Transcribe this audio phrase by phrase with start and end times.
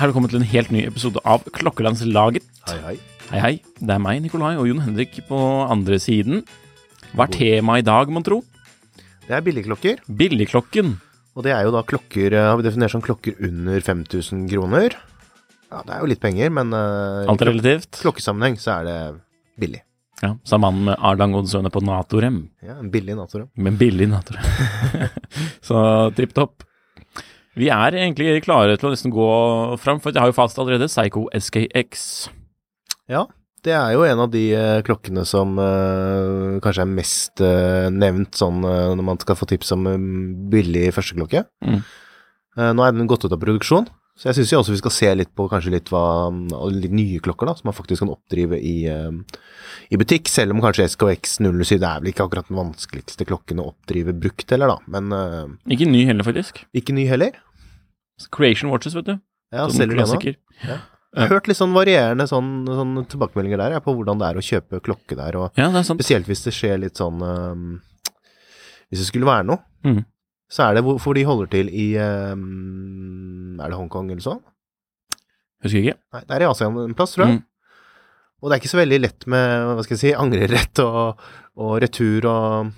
[0.00, 2.46] Her er det kommet til en helt ny episode av Klokkelandslaget.
[2.70, 2.96] Hei, hei.
[3.28, 3.52] Hei, hei.
[3.76, 5.36] Det er meg, Nikolai, og Jon Henrik på
[5.68, 6.40] andre siden.
[7.12, 8.40] Hva er temaet i dag, mon tro?
[9.26, 10.96] Det er billigklokker, Billigklokken.
[11.36, 14.96] Og det er jo da klokker eh, Har vi definert som klokker under 5000 kroner?
[15.70, 17.92] Ja, det er jo litt penger, men uh, Alt er relativt.
[17.94, 18.96] i klokkesammenheng så er det
[19.62, 19.84] billig.
[20.20, 22.42] Ja, Sa mannen med Arlang Oddsøne på Natorem.
[22.66, 23.48] Ja, en billig Natorem.
[23.54, 24.42] Men billig Natorem.
[25.68, 25.78] Så
[26.18, 26.66] tripp topp.
[27.58, 29.30] Vi er egentlig klare til å nesten gå
[29.80, 32.04] fram, for jeg har jo fast allerede Psycho SKX.
[33.10, 33.24] Ja,
[33.66, 38.38] det er jo en av de eh, klokkene som uh, kanskje er mest uh, nevnt
[38.38, 39.88] sånn uh, når man skal få tips om
[40.52, 41.44] billig førsteklokke.
[41.66, 41.80] Mm.
[42.60, 43.86] Nå er den gått ut av produksjon,
[44.18, 46.28] så jeg syns også vi skal se litt på kanskje litt, hva,
[46.74, 50.88] litt nye klokker da, som man faktisk kan oppdrive i, i butikk, selv om kanskje
[50.90, 54.90] SKX 07 er vel ikke akkurat den vanskeligste klokken å oppdrive brukt heller, da.
[54.98, 55.14] Men
[55.70, 56.64] Ikke ny heller, faktisk.
[56.76, 57.38] ikke ny heller.
[58.34, 59.14] Creation Watches, vet du.
[59.54, 60.18] Ja, Sånn selger de ennå.
[60.18, 60.90] klassiker.
[61.10, 64.38] Jeg har hørt litt sånn varierende sånn, sånn tilbakemeldinger der, ja, på hvordan det er
[64.38, 67.64] å kjøpe klokke der, og Ja, spesielt hvis det skjer litt sånn um,
[68.86, 70.04] Hvis det skulle være noe, mm.
[70.50, 74.42] så er det hvorfor de holder til i um, Er det Hongkong eller sånn?
[75.64, 75.98] Husker ikke.
[76.14, 77.40] Nei, det er i Asia en plass, tror jeg.
[77.40, 77.42] Mm.
[78.40, 81.26] Og det er ikke så veldig lett med hva skal jeg si, angrerett og,
[81.60, 82.70] og retur og.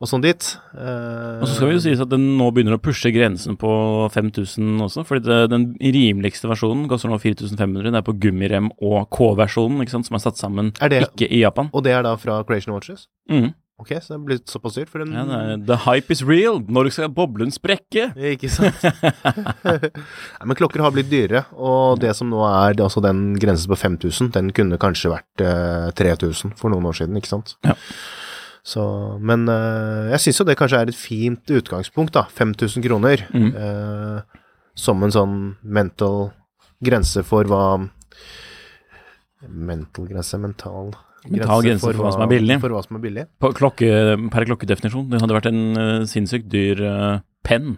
[0.00, 0.44] Og sånn dit.
[0.76, 3.70] Eh, Og så skal vi jo sies at den nå begynner å pushe grensen på
[4.12, 7.88] 5000 også, fordi det, den rimeligste versjonen koster nå 4500.
[7.90, 11.30] Det er på gummirem og K-versjonen, ikke sant, som er satt sammen Er det- ikke
[11.32, 11.70] i Japan.
[11.72, 13.06] Og det er da fra Creation Watches?
[13.30, 13.54] Mm.
[13.78, 14.88] Ok, så det er blitt såpass dyrt?
[14.88, 16.60] For den, Ja, er, the hype is real!
[16.64, 18.06] Når skal boblen sprekke?
[18.16, 18.72] Ikke sant?
[19.66, 23.34] Nei, men klokker har blitt dyrere, og det som nå er det er altså den
[23.40, 27.56] grensen på 5000, den kunne kanskje vært eh, 3000 for noen år siden, ikke sant?
[27.68, 27.76] Ja.
[28.66, 28.82] Så,
[29.22, 32.24] men eh, jeg syns jo det kanskje er et fint utgangspunkt, da.
[32.34, 33.22] 5000 kroner.
[33.30, 33.52] Mm.
[33.54, 34.42] eh,
[34.76, 36.32] som en sånn mental
[36.84, 37.62] grense for hva
[39.46, 40.90] Mental grense, mental
[41.28, 42.56] Mental grense for hva som er billig.
[42.60, 43.24] For hva som er billig.
[43.40, 43.88] På klokke,
[44.32, 45.06] per klokkedefinisjon.
[45.12, 47.76] Det hadde vært en uh, sinnssykt dyr uh, penn.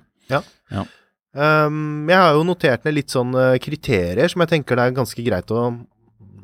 [1.38, 5.25] Um, jeg har jo notert ned litt sånn kriterier som jeg tenker det er ganske
[5.27, 5.69] greit å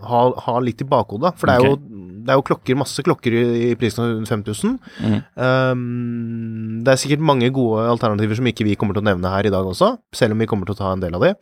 [0.08, 1.34] ha, ha litt i bakhodet.
[1.40, 1.76] For det er, jo,
[2.24, 4.74] det er jo klokker, masse klokker i, i prisen 5000.
[5.04, 5.20] Mm.
[5.36, 9.48] Um, det er sikkert mange gode alternativer som ikke vi kommer til å nevne her
[9.48, 11.34] i dag også, selv om vi kommer til å ta en del av de.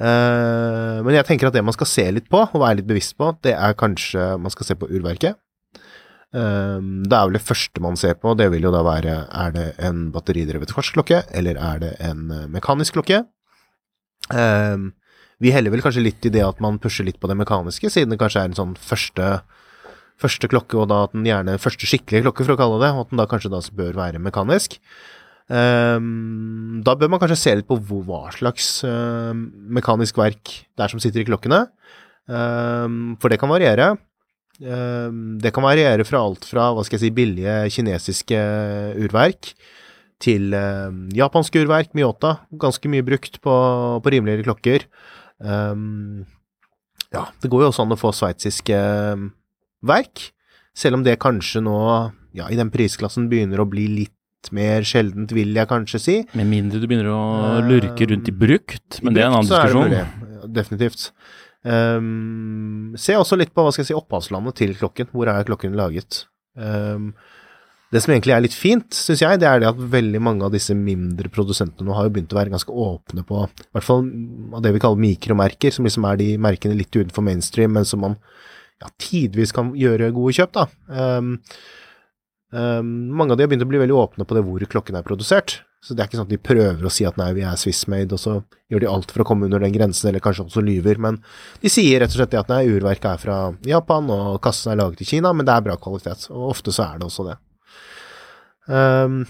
[0.00, 3.18] Uh, men jeg tenker at det man skal se litt på, og være litt bevisst
[3.20, 5.40] på, det er kanskje man skal se på urverket.
[6.32, 9.52] Um, det er vel det første man ser på, det vil jo da være er
[9.52, 13.18] det en batteridrevet kvartsklokke, eller er det en eh, mekanisk klokke?
[14.32, 14.94] Um,
[15.42, 18.14] vi heller vel kanskje litt i det at man pusher litt på det mekaniske, siden
[18.14, 19.40] det kanskje er en sånn første,
[20.22, 23.06] første klokke, og da at den gjerne første skikkelige klokke, for å kalle det, og
[23.06, 24.78] at den da kanskje da bør være mekanisk.
[25.52, 30.92] Um, da bør man kanskje se litt på hva slags uh, mekanisk verk det er
[30.92, 31.64] som sitter i klokkene,
[32.30, 33.92] um, for det kan variere.
[34.62, 38.38] Um, det kan variere fra alt fra hva skal jeg si, billige kinesiske
[39.02, 39.50] urverk
[40.22, 43.56] til um, japanske urverk, Miyota, ganske mye brukt på,
[43.98, 44.86] på rimeligere klokker.
[45.42, 46.24] Um,
[47.12, 48.78] ja, det går jo også an å få sveitsiske
[49.12, 49.28] um,
[49.84, 50.30] verk,
[50.76, 51.76] selv om det kanskje nå,
[52.38, 56.16] ja, i den prisklassen begynner å bli litt mer sjeldent, vil jeg kanskje si.
[56.38, 59.94] Med mindre du begynner å lurke rundt i brukt, men det er en annen diskusjon.
[59.94, 61.10] Ja, Definitivt.
[61.62, 65.12] Um, se også litt på hva skal jeg si, opphavslandet til klokken.
[65.14, 66.24] Hvor er klokken laget?
[66.58, 67.12] Ehm,
[67.92, 70.54] det som egentlig er litt fint, syns jeg, det er det at veldig mange av
[70.54, 74.06] disse mindre produsentene nå har jo begynt å være ganske åpne på i hvert fall
[74.56, 78.00] av det vi kaller mikromerker, som liksom er de merkene litt utenfor mainstream, men som
[78.04, 78.16] man
[78.80, 80.64] ja, tidvis kan gjøre gode kjøp, da.
[80.88, 81.34] Um,
[82.56, 85.06] um, mange av de har begynt å bli veldig åpne på det hvor klokken er
[85.06, 85.60] produsert.
[85.82, 88.14] Så det er ikke sånn at de prøver å si at nei, vi er Swissmade,
[88.14, 88.36] og så
[88.70, 91.00] gjør de alt for å komme under den grensen, eller kanskje også lyver.
[91.02, 91.18] Men
[91.60, 94.78] de sier rett og slett det at nei, urverket er fra Japan, og kassen er
[94.78, 96.28] laget i Kina, men det er bra kvalitet.
[96.30, 97.40] Og ofte så er det også det.
[98.68, 99.24] Ehm,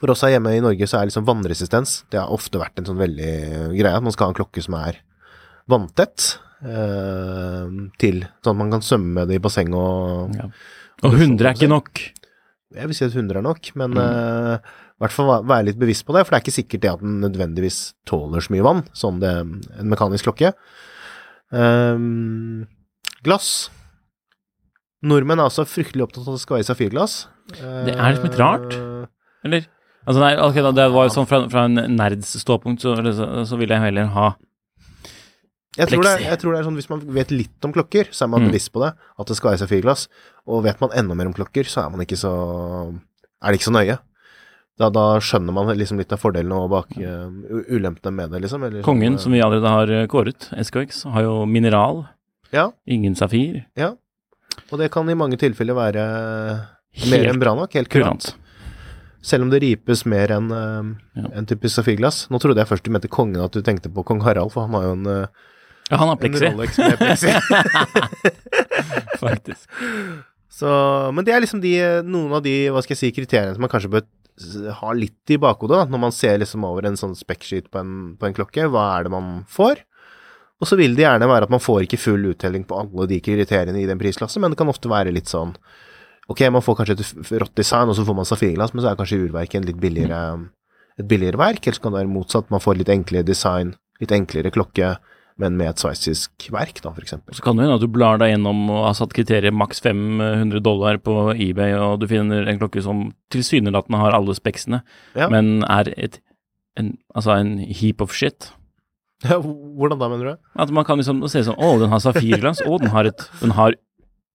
[0.00, 2.86] for oss her hjemme i Norge så er liksom vannresistens Det har ofte vært en
[2.88, 3.32] sånn veldig
[3.76, 5.00] greie at man skal ha en klokke som er
[5.68, 6.38] vanntett.
[6.64, 10.48] ehm, til sånn at man kan svømme med det i basseng og Ja.
[11.04, 12.00] Og 100 er ikke nok.
[12.74, 16.06] Jeg vil si at 100 er nok, men eh, i hvert fall være litt bevisst
[16.06, 18.82] på det, for det er ikke sikkert det at den nødvendigvis tåler så mye vann,
[18.96, 20.54] som det, en mekanisk klokke.
[21.52, 22.66] Ehm,
[23.22, 23.68] glass.
[25.06, 27.14] Nordmenn er altså fryktelig opptatt av at det skal være safirglass.
[27.52, 28.74] Det er liksom litt rart.
[28.74, 29.06] Eh,
[29.46, 29.66] Eller?
[30.06, 33.26] Altså nei, okay, da, det var jo sånn fra, fra en nerds ståpunkt, så, så,
[33.48, 34.28] så vil jeg heller ha
[35.76, 38.08] Jeg tror, det er, jeg tror det er sånn hvis man vet litt om klokker,
[38.14, 38.50] så er man Mm.
[38.52, 40.06] bevisst på det, at det skal være safirglass.
[40.48, 42.30] Og vet man enda mer om klokker, så er man ikke så
[43.42, 43.98] er det ikke så nøye.
[44.78, 47.28] Da, da skjønner man liksom litt av fordelene og bak uh,
[47.72, 48.64] ulempene med det, liksom.
[48.66, 52.02] Eller Kongen, sånn, som vi allerede har eh, kåret, SKX, har jo mineral,
[52.52, 53.64] Ja, ingen safir.
[53.76, 53.94] ja.
[54.72, 56.04] Og det kan i mange tilfeller være
[56.96, 57.72] Helt mer enn bra nok.
[57.76, 58.30] Helt kurant.
[58.32, 58.42] kurant.
[59.26, 61.28] Selv om det ripes mer enn eh, Ja.
[61.40, 62.26] en typisk safirglass.
[62.30, 64.74] Nå trodde jeg først du mente kongen, at du tenkte på kong Harald, for han
[64.78, 65.26] har jo en, eh,
[65.90, 66.46] Ja, han har pleksi.
[66.50, 67.30] Rolex med plexi.
[69.22, 69.68] faktisk.
[70.56, 70.68] Så,
[71.12, 71.74] men det er liksom de,
[72.06, 74.06] noen av de hva skal jeg si, kriteriene som man kanskje bør
[74.80, 77.82] ha litt i bakhodet da, når man ser liksom over en sånn spekksheet på,
[78.20, 78.66] på en klokke.
[78.72, 79.80] Hva er det man får?
[80.60, 83.18] Og så vil det gjerne være at man får ikke full uttelling på alle de
[83.20, 85.56] kriteriene i den prisklassen, men det kan ofte være litt sånn
[86.28, 88.96] Ok, man får kanskje et rått design, og så får man safirglass, men så er
[88.98, 90.18] kanskje urverket litt billigere,
[90.98, 91.60] et billigere verk.
[91.62, 94.88] Eller så kan det være motsatt, man får litt enklere design, litt enklere klokke,
[95.38, 97.36] men med et sveitsisk verk, da, eksempel.
[97.38, 100.58] Så kan det hende at du blar deg gjennom og har satt kriteriet maks 500
[100.66, 104.82] dollar på eBay, og du finner en klokke som tilsynelatende har alle speksene,
[105.14, 105.28] Ja.
[105.30, 106.18] men er et,
[106.74, 108.50] en, altså en heap of shit.
[109.30, 110.48] Ja, hvordan da, mener du?
[110.60, 112.60] At man kan liksom se sånn Å, den har safirglans.
[112.66, 113.76] Å, den har et Den har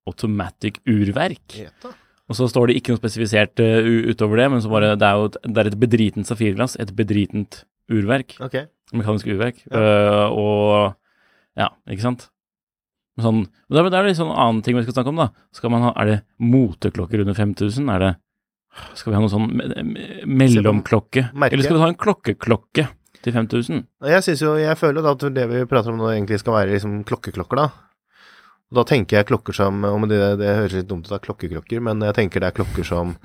[0.10, 1.58] automatic urverk.
[1.68, 1.92] Eta.
[2.32, 5.20] Og så står det ikke noe spesifisert uh, utover det, men så bare Det er
[5.20, 7.60] jo et, det er et bedritent safirglass, et bedritent
[7.92, 8.38] urverk.
[8.48, 8.66] Okay.
[8.96, 9.62] Mekanisk urverk.
[9.70, 9.82] Ja.
[9.82, 12.30] Uh, og Ja, ikke sant?
[13.22, 15.28] Sånn, men da, da er det litt sånn annen ting vi skal snakke om, da.
[15.54, 17.92] Skal man ha, Er det moteklokker under 5000?
[17.94, 18.12] Er det
[18.98, 21.28] Skal vi ha noe sånn me- me- mellomklokke?
[21.36, 23.86] Eller skal vi ha en klokkeklokke til 5000?
[24.02, 26.74] Og Jeg synes jo, jeg føler at det vi prater om nå egentlig skal være
[26.74, 27.70] liksom klokkeklokker, da.
[28.72, 31.84] Og da tenker jeg klokker som og det, det høres litt dumt ut av klokkeklokker,
[31.84, 33.18] men jeg tenker det er klokker som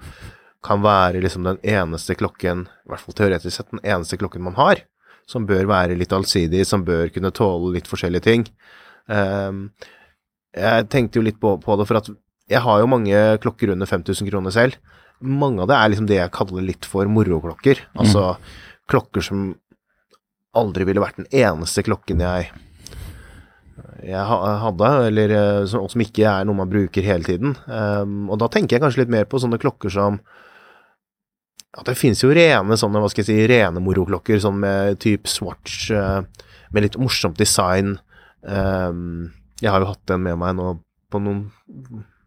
[0.67, 4.59] kan være liksom den eneste klokken, i hvert fall teoretisk sett, den eneste klokken man
[4.59, 4.83] har.
[5.27, 8.45] Som bør være litt allsidig, som bør kunne tåle litt forskjellige ting.
[9.07, 9.71] Um,
[10.57, 12.11] jeg tenkte jo litt på, på det, for at
[12.51, 14.79] jeg har jo mange klokker under 5000 kroner selv.
[15.19, 17.83] Mange av det er liksom det jeg kaller litt for moroklokker.
[17.99, 18.37] Altså
[18.91, 19.49] klokker som
[20.57, 22.51] aldri ville vært den eneste klokken jeg
[24.07, 24.23] jeg
[24.63, 27.55] hadde, eller eh, som, som ikke er noe man bruker hele tiden.
[27.67, 30.21] Um, og da tenker jeg kanskje litt mer på sånne klokker som
[31.77, 35.29] at det finnes jo rene sånne, hva skal jeg si, rene moroklokker, sånn med type
[35.29, 36.23] Swatch, eh,
[36.73, 37.97] med litt morsomt design.
[38.47, 40.71] Um, jeg har jo hatt den med meg nå
[41.13, 41.43] på noen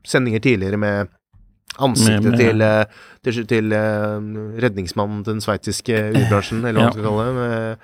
[0.06, 1.16] sendinger tidligere med
[1.80, 2.86] ansiktet Med- med- til, eh,
[3.24, 3.74] til, til
[4.66, 7.78] redningsmannen til den sveitsiske urbransjen, eller hva man skal kalle det.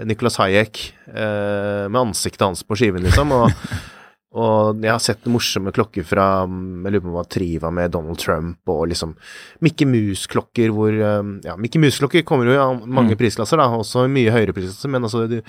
[0.00, 0.80] Med Nicolas Hayek,
[1.12, 3.32] eh, med ansiktet hans på skiven, liksom.
[3.36, 3.50] Og,
[4.40, 7.92] og jeg har sett morsomme klokker fra Jeg lurer på om det var Triva med
[7.92, 9.12] Donald Trump, og liksom
[9.60, 13.20] Mickey Mouse-klokker hvor eh, Ja, Mickey Mouse-klokker kommer jo i an- mange Mm.
[13.20, 15.40] prisklasser, da, også mye høyere prisklasser, men altså du,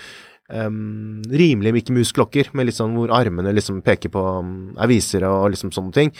[0.51, 4.87] um, rimelige Mickey Mouse-klokker, med sånn hvor armene liksom peker på um, er
[5.29, 6.11] og liksom sånne ting.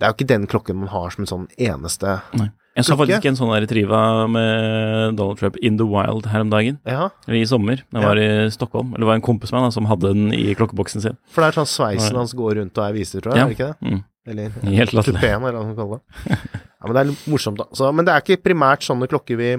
[0.00, 2.46] Det er jo ikke den klokken man har som en sånn eneste Nei.
[2.80, 3.06] Jeg så Klokke?
[3.12, 4.00] faktisk en sånn retriva
[4.32, 6.78] med Donald Trump in the wild her om dagen.
[6.88, 7.82] Ja, Eller i sommer.
[7.92, 8.94] Det var i Stockholm.
[8.94, 11.16] Eller det var en kompis med meg som hadde den i klokkeboksen sin.
[11.30, 13.44] for det er sånn sveisen hans går rundt og er viser, tror jeg, Ja.
[13.44, 13.90] er det ikke det?
[13.90, 14.04] Mm.
[14.30, 16.38] Eller Helt kupeen, eller hva man kaller det.
[16.80, 17.66] Ja, men det er morsomt, da.
[17.76, 19.50] Så, men det er ikke primært sånne klokker vi,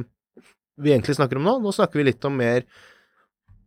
[0.82, 1.58] vi egentlig snakker om nå.
[1.62, 2.64] Nå snakker vi litt om mer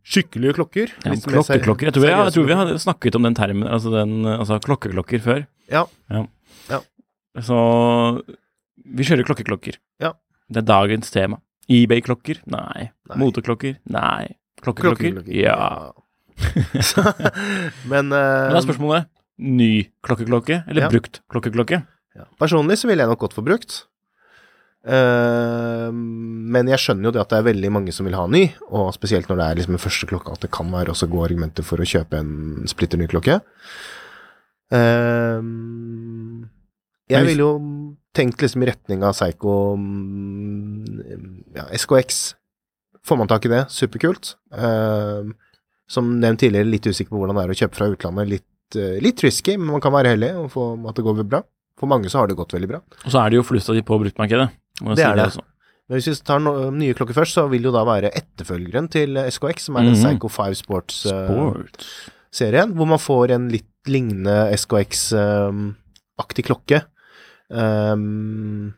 [0.05, 0.91] skikkelige klokker.
[1.03, 1.87] Ja, klokkeklokker.
[1.89, 5.23] Jeg tror, jeg, jeg tror vi har snakket om den termen, altså, den, altså klokkeklokker
[5.23, 5.45] før.
[5.71, 5.85] Ja.
[6.13, 6.25] ja.
[6.69, 6.81] Ja.
[7.41, 7.57] Så
[8.85, 9.79] Vi kjører klokkeklokker.
[10.03, 10.13] Ja.
[10.49, 11.39] Det er dagens tema.
[11.71, 12.43] eBay-klokker?
[12.53, 12.91] Nei.
[13.09, 13.17] Nei.
[13.17, 13.79] Moteklokker?
[13.89, 14.35] Nei.
[14.61, 15.15] Klokkeklokker?
[15.17, 15.33] Klokkeklokker.
[15.33, 15.91] Ja.
[17.91, 19.71] Men, uh, Men da er spørsmålet ny
[20.05, 20.89] klokkeklokke eller Ja.
[20.93, 21.81] brukt klokkeklokke?
[22.15, 22.25] ja.
[22.39, 23.85] Personlig så ville jeg nok gått for brukt.
[24.85, 28.43] Uh, men jeg skjønner jo det at det er veldig mange som vil ha ny,
[28.69, 31.31] og spesielt når det er liksom den første klokka, at det kan være også gode
[31.31, 33.39] argumenter for å kjøpe en splitter ny klokke.
[34.69, 35.41] Uh,
[37.09, 37.49] jeg vil jo
[38.15, 42.21] tenkt liksom i retning av Psycho mm, ja, SKX.
[43.05, 44.33] Får man tak i det, superkult.
[44.55, 45.27] Uh,
[45.91, 48.31] som nevnt tidligere, litt usikker på hvordan det er å kjøpe fra utlandet.
[48.31, 51.43] Litt, uh, litt risky, men man kan være heldig og få at det går bra.
[51.75, 52.79] For mange så har det gått veldig bra.
[53.03, 54.47] Og så er det jo flust av de på bruktmarkedet.
[54.95, 55.27] Det er det.
[55.29, 55.43] også.
[55.85, 58.87] Men hvis vi tar no nye klokker først, så vil det jo da være etterfølgeren
[58.89, 60.01] til SKX, som er den Mhm.
[60.01, 62.73] Psycho 5 Sports-serien, Sport.
[62.79, 66.79] hvor man får en litt lignende SKX-aktig klokke.
[67.49, 68.73] Um,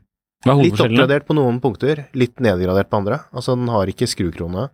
[0.45, 3.21] litt oppgradert på noen punkter, litt nedgradert på andre.
[3.31, 4.67] Altså, den har ikke skrukrone.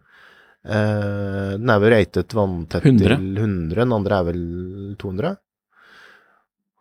[0.63, 3.01] Uh, den er vel ratet vanntett 100.
[3.03, 4.43] til 100, den andre er vel
[5.01, 5.37] 200.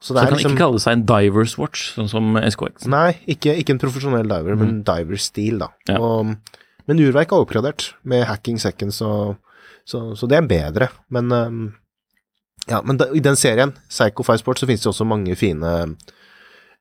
[0.03, 2.89] Så det Så kan liksom ikke kalle seg en divers watch, sånn som SKX.
[2.91, 5.69] Nei, ikke, ikke en profesjonell diver, men diver-stil, da.
[5.87, 6.01] Ja.
[6.03, 6.59] Og,
[6.91, 9.37] men urverk er oppgradert med hacking seconds, og,
[9.87, 10.91] så, så det er bedre.
[11.15, 11.63] Men um,
[12.67, 15.73] ja, men da, i den serien, Psycho Five Sport, så finnes det også mange fine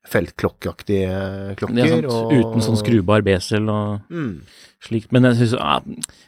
[0.06, 1.78] feltklokkeaktige klokker.
[1.84, 2.04] Er sant.
[2.06, 4.40] og- Uten sånn skrubar besel og Mm.
[4.82, 5.12] slikt.
[5.12, 5.78] Men jeg synes, ja,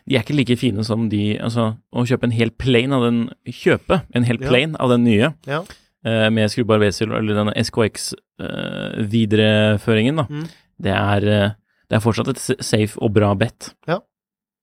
[0.06, 3.30] de er ikke like fine som de Altså, å kjøpe en hel plane av den
[3.46, 4.76] Kjøpe en hel Ja.
[4.78, 5.64] av den nye Ja.
[6.04, 10.22] eh, med skrubar besel, eller denne SKX-videreføringen, da.
[10.24, 10.48] Mm.
[10.80, 11.50] Det er eh,
[11.90, 13.74] Det er fortsatt et safe og bra bet.
[13.86, 13.98] Ja.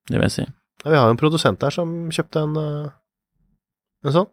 [0.10, 0.42] Det vil jeg si.
[0.84, 2.90] Ja, Vi har jo en produsent der som kjøpte en, uh,
[4.04, 4.28] en sånn.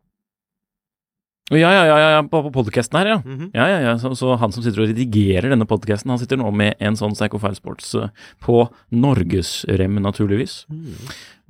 [1.48, 3.18] Ja, ja, ja, ja, på, på podkasten her, ja.
[3.24, 3.50] Mhm.
[3.56, 3.92] Ja, ja, ja.
[4.00, 7.14] Så, så han som sitter og redigerer denne podkasten, han sitter nå med en sånn
[7.16, 8.10] Psycho File Sports eh,
[8.44, 10.66] på norgesrem, naturligvis.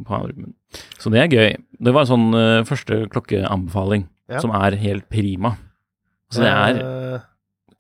[0.06, 0.20] På.
[1.02, 1.56] Så det er gøy.
[1.82, 4.38] Det var en sånn uh, første klokkeanbefaling Ja.
[4.44, 5.56] som er helt prima.
[6.30, 7.20] Så det er Eh,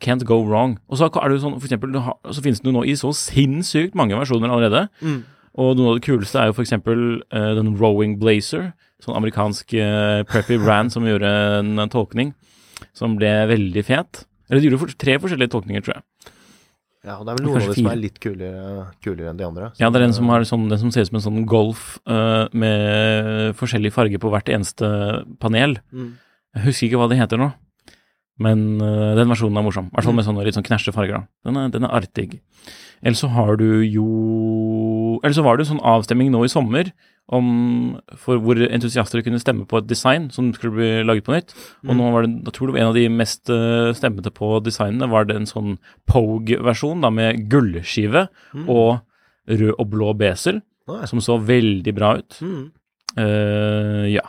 [0.00, 0.78] can't go wrong.
[0.88, 2.94] Og så er det jo sånn, for eksempel, har, så finnes det jo nå i
[2.96, 4.88] så sinnssykt mange versjoner allerede.
[5.02, 5.22] mm.
[5.58, 8.72] Og noe av det kuleste er jo for eksempel eh, den Rowing Blazer,
[9.04, 12.34] sånn amerikansk uh, preppy brand som gjorde en tolkning
[12.96, 14.24] som ble veldig fet.
[14.48, 16.34] Eller de gjorde for, tre forskjellige tolkninger, tror jeg.
[17.06, 19.46] Ja, og det er vel noen av de som er litt kulere, kulere enn de
[19.46, 19.70] andre.
[19.78, 21.84] Ja, det er den som har sånn, den som ser ut som en sånn Golf
[22.10, 24.88] uh, med forskjellig farge på hvert eneste
[25.42, 25.78] panel.
[25.92, 26.10] mm.
[26.56, 27.50] Jeg husker ikke hva det heter nå,
[28.42, 29.90] men uh, den versjonen er morsom.
[29.92, 31.20] I hvert fall med sånne litt sånn knæsje farger.
[31.20, 31.48] da.
[31.48, 32.28] Den er, den er artig.
[33.02, 36.92] Eller så har du jo Eller så var det jo sånn avstemning nå i sommer
[37.28, 37.48] om
[38.16, 41.52] for hvor entusiaster kunne stemme på et design som skulle bli laget på nytt.
[41.84, 45.10] Og nå var det, jeg tror det en av de mest eh, stemmete på designene,
[45.12, 45.76] var det en sånn
[46.08, 48.30] Pogue-versjon da med gullskive
[48.64, 49.02] og
[49.48, 50.62] rød og blå besel,
[51.10, 52.40] som så veldig bra ut.
[52.40, 52.64] Mm.
[53.18, 54.24] Uh, ja.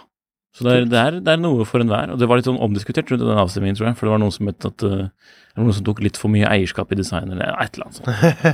[0.56, 2.14] Så det er, det, er, det er noe for enhver.
[2.14, 3.98] Og det var litt sånn omdiskutert rundt den avstemningen, tror jeg.
[4.00, 7.00] For det var noen som at uh, noen som tok litt for mye eierskap i
[7.00, 8.10] design, eller et eller annet sånt.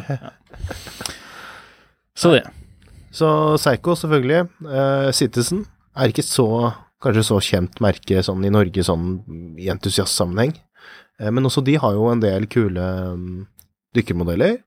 [0.10, 0.34] Ja.
[2.16, 2.46] Så det.
[3.16, 4.46] Så Psycho, selvfølgelig.
[4.64, 6.48] Uh, Citizen er ikke så
[7.04, 9.10] kanskje så kjent merke sånn i Norge sånn
[9.62, 10.56] i entusiastsammenheng.
[11.20, 12.86] Eh, men også de har jo en del kule
[13.20, 13.44] mm,
[13.96, 14.58] dykkermodeller.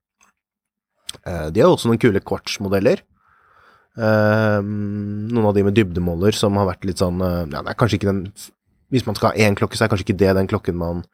[1.25, 3.01] De har også noen kule quartz-modeller.
[3.99, 7.79] Eh, noen av de med dybdemåler som har vært litt sånn eh, Ja, det er
[7.81, 8.21] kanskje ikke den
[8.95, 11.05] Hvis man skal ha én klokke, så er kanskje ikke det den klokken man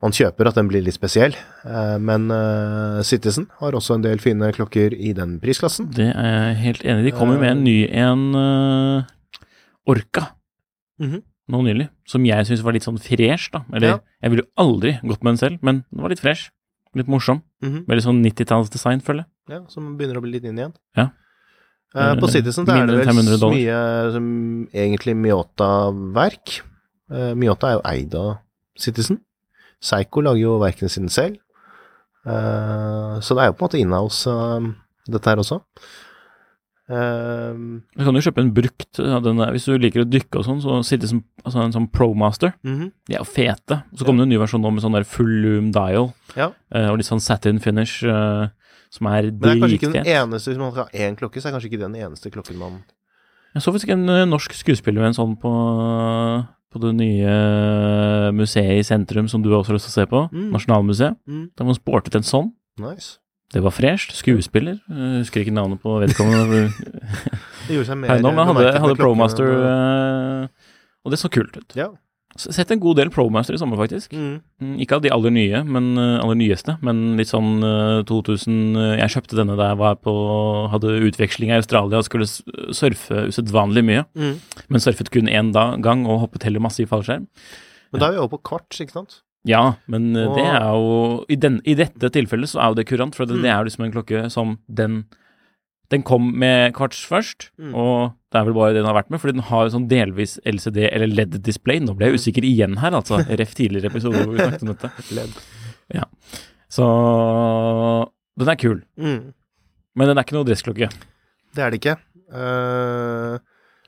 [0.00, 1.34] man kjøper, at den blir litt spesiell.
[1.68, 5.90] Eh, men eh, Citizen har også en del fine klokker i den prisklassen.
[5.92, 7.10] Det er jeg helt enig i.
[7.10, 9.04] De kommer med en ny en eh,
[9.92, 10.30] Orca
[11.00, 11.20] Mhm.
[11.52, 13.60] nå nylig, som jeg syns var litt sånn fresh, da.
[13.74, 13.98] Eller Ja.
[14.22, 16.48] jeg ville jo aldri gått med den selv, men den var litt fresh.
[16.94, 17.42] Litt morsom.
[17.62, 17.84] Mhm.
[17.86, 19.58] Veldig sånn 90-tallsdesign, føler jeg.
[19.58, 20.72] Ja, som begynner å bli litt inn igjen.
[20.96, 21.10] Ja.
[21.90, 23.78] Eh, på Citizen er det vel mye
[24.14, 24.26] som
[24.72, 26.60] egentlig Miota-verk.
[27.10, 28.36] Uh, Miota er jo eid av
[28.78, 29.18] Citizen.
[29.82, 31.40] Psycho lager jo verkene sine selv.
[32.22, 34.70] Uh, så det er jo på en måte inhouse, uh,
[35.10, 35.58] dette her også.
[36.90, 39.52] Uh, Du kan jo kjøpe en brukt den der.
[39.54, 42.54] Hvis du liker å dykke og sånn, så sitter som altså en sånn Promaster.
[42.66, 42.90] mhm.
[43.08, 43.82] De er jo fete.
[43.96, 46.52] Så kom det en ny versjon nå med sånn der full loom dial, Ja.
[46.74, 48.48] uh, og litt sånn satin finish, eh,
[48.90, 51.38] som er Men det er kanskje ikke den eneste, hvis man skal ha én klokke,
[51.40, 52.80] så er det kanskje ikke den eneste klokken man
[53.54, 55.52] Jeg så faktisk en eh, norsk skuespiller med en sånn på,
[56.70, 57.32] på det nye
[58.36, 60.50] museet i sentrum som du også har lyst til å se på, Mm.
[60.54, 61.16] Nasjonalmuseet.
[61.26, 61.44] mm.
[61.58, 62.52] Der man sportet en sånn.
[62.78, 63.18] Nice.
[63.52, 64.12] Det var fresht.
[64.14, 64.78] Skuespiller.
[64.88, 66.68] Jeg husker ikke navnet på vedkommende
[67.66, 70.46] Det gjorde seg mer han hadde, hadde Promaster, eh,
[71.04, 71.74] og det så kult ut.
[71.78, 71.88] Ja.
[72.38, 74.12] Sett en god del Promaster i sommer, faktisk.
[74.14, 74.36] Mm.
[74.62, 78.76] Mm, Ikke av de aller nye, men eh, aller nyeste, men litt sånn eh, 2000
[78.78, 80.14] eh, Jeg kjøpte denne da jeg var på
[80.70, 84.04] Hadde utveksling i Australia og skulle surfe usedvanlig mye.
[84.14, 84.38] Mm.
[84.70, 85.50] Men surfet kun én
[85.82, 87.26] gang og hoppet heller masse i fallskjerm.
[87.90, 89.18] Men da er vi over på kvarts, ikke sant?
[89.48, 90.36] Ja, men og...
[90.36, 93.40] det er jo i, den, I dette tilfellet så er jo det kurant, for det,
[93.40, 93.42] Mm.
[93.42, 95.02] det er jo liksom en klokke som den
[95.90, 97.72] Den kom med kvarts først, Mm.
[97.74, 100.36] og det er vel bare det den har vært med, fordi den har sånn delvis
[100.46, 101.80] LCD eller LED-display.
[101.82, 103.18] Nå ble jeg usikker igjen her, altså.
[103.40, 105.42] Ref tidligere episoder hvor vi snakket om dette.
[105.90, 106.04] Ja.
[106.70, 106.86] Så
[108.38, 108.84] den er kul.
[109.00, 109.32] Mm.
[109.98, 110.90] Men den er ikke noe dressklokke.
[111.56, 111.96] Det er det ikke.
[112.30, 113.40] Uh,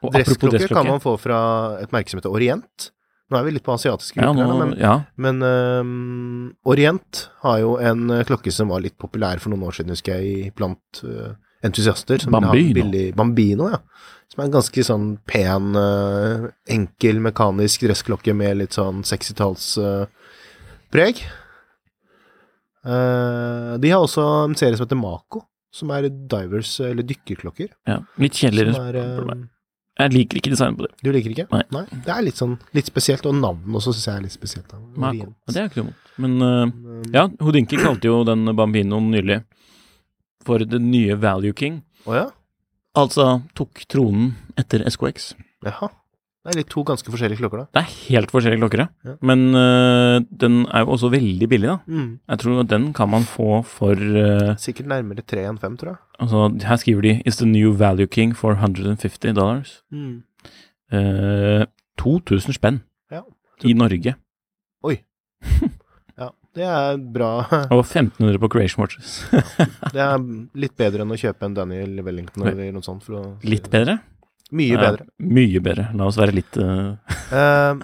[0.02, 1.38] Dressklokker dressklokke kan man få fra
[1.78, 2.88] et merke som heter Orient.
[3.30, 7.76] Nå er vi litt på asiatiske ja, nå, men, ja, men uh, Orient har jo
[7.80, 11.30] en eh, klokke som var litt populær for noen år siden, husker jeg, blant eh,
[11.64, 12.18] entusiaster.
[12.22, 12.74] Som Bambino.
[12.74, 13.78] Billig, Bambino, ja.
[14.32, 20.08] Som er en ganske sånn pen, eh, enkel, mekanisk dressklokke med litt sånn 60-tallspreg.
[22.84, 27.68] Eh, de har også en serie som heter Mako, som er divers- eller dykkerklokker.
[27.86, 27.98] ja.
[28.18, 28.74] Litt kjedeligere.
[28.88, 29.34] Er, eh,
[30.00, 30.92] Jeg liker ikke designet på det.
[31.04, 31.48] du liker ikke?
[31.70, 31.84] Nei.
[31.92, 34.72] Det er litt sånn litt spesielt, og navnet også syns jeg er litt spesielt.
[34.96, 35.34] Mako.
[35.46, 35.94] Ja, det er ikke noe imot.
[36.18, 36.66] Men uh,
[37.12, 39.44] ja, Houdinki kalte jo den Bambinoen nylig
[40.46, 41.82] for den nye Value King.
[42.06, 42.28] Oh, ja?
[42.98, 45.32] Altså tok tronen etter SKX.
[45.64, 45.88] Jaha.
[46.42, 47.66] Det er to ganske forskjellige klokker, da.
[47.70, 49.12] Det er helt forskjellige klokker, ja.
[49.22, 51.76] Men uh, den er jo også veldig billig, da.
[51.86, 52.08] Mm.
[52.32, 56.00] Jeg tror den kan man få for uh, Sikkert nærmere tre enn fem, tror jeg.
[56.18, 59.76] Altså, her skriver de Is the new Value King for 150 dollars.
[59.94, 60.24] Mm.
[60.92, 61.62] Uh,
[62.02, 62.82] 2000 spenn
[63.14, 63.22] Ja.
[63.62, 64.16] i Norge.
[64.82, 64.96] Oi.
[66.56, 67.30] det er bra.
[67.74, 69.22] Og 1500 på Creation Watches.
[69.92, 70.18] Det er
[70.64, 73.08] litt bedre enn å kjøpe en Daniel Wellington eller noe sånt.
[73.08, 73.98] Å, Litt bedre?
[74.52, 75.06] Mye bedre.
[75.08, 75.88] Ja, mye bedre.
[75.96, 77.80] La oss være litt uh...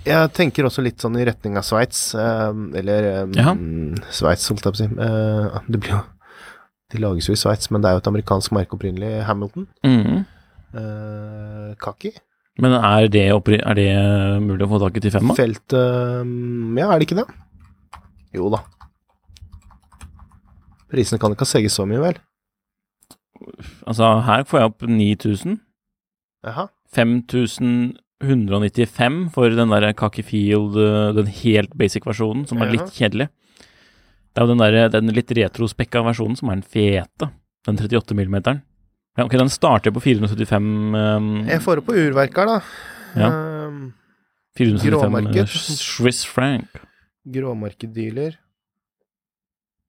[0.00, 4.72] Jeg tenker også litt sånn i retning av Sveits, eh, eller um, Sveits, holdt jeg
[4.72, 4.86] på å si.
[4.88, 6.00] Eh, det blir jo
[6.90, 9.68] De lages jo i Sveits, men det er jo et amerikansk merke opprinnelig, Hamilton.
[9.86, 10.22] mm.
[10.70, 12.12] Uh, Kaki.
[12.60, 13.88] Men er det, er det
[14.44, 15.34] mulig å få tak i til fem, da?
[16.22, 17.28] Um, Ja, er det ikke det?
[18.36, 18.60] Jo da.
[20.90, 22.16] Prisene kan ikke ha seget så mye, vel?
[23.88, 25.52] Altså, her får jeg opp 9000.
[26.46, 26.64] Jaha.
[26.90, 33.26] 5195 for den der Kaki Field, eh, den helt basic versjonen, som er litt kjedelig.
[34.30, 37.26] Det er jo den, der, den litt retrospekka versjonen som er den fete.
[37.66, 38.60] Den 38 millimeteren.
[39.18, 42.60] Ja, ok, den starter på 475 um, Jeg får det på urverk her, da.
[43.18, 43.30] Ja.
[43.66, 43.92] Um,
[44.58, 46.68] 475 Swiss franc.
[47.26, 48.38] Gråmarkeddealer.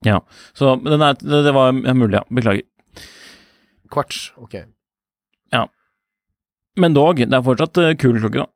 [0.05, 0.19] Ja,
[0.53, 2.23] Så den er, det, det var ja, mulig, ja.
[2.29, 2.65] Beklager.
[3.91, 4.33] Kvarts.
[4.37, 4.55] Ok.
[5.51, 5.67] Ja.
[6.77, 8.49] Men dog, det er fortsatt uh, kul klokke, da.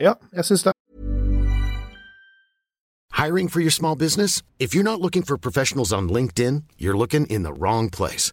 [0.00, 0.76] Ja, jeg syns det.
[3.16, 4.42] Hiring for your small business?
[4.58, 8.32] If you're not looking for professionals on LinkedIn, you're looking in the wrong place.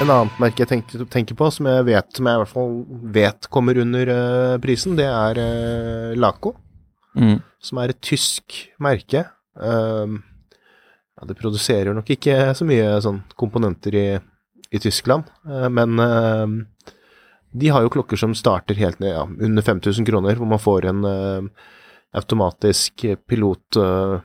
[0.00, 2.74] En annet merke jeg tenker, tenker på, som jeg vet, som jeg i hvert fall
[3.12, 6.56] vet kommer under uh, prisen, det er uh, Laco,
[7.18, 7.40] Mm.
[7.58, 9.24] som er et tysk merke.
[9.58, 10.20] Um,
[11.18, 14.04] ja, det produserer nok ikke så mye sånn komponenter i,
[14.70, 16.46] i Tyskland, uh, men uh,
[17.50, 20.86] de har jo klokker som starter helt ned ja, under 5000 kroner, hvor man får
[20.86, 21.66] en eh,
[22.14, 23.74] automatisk pilot,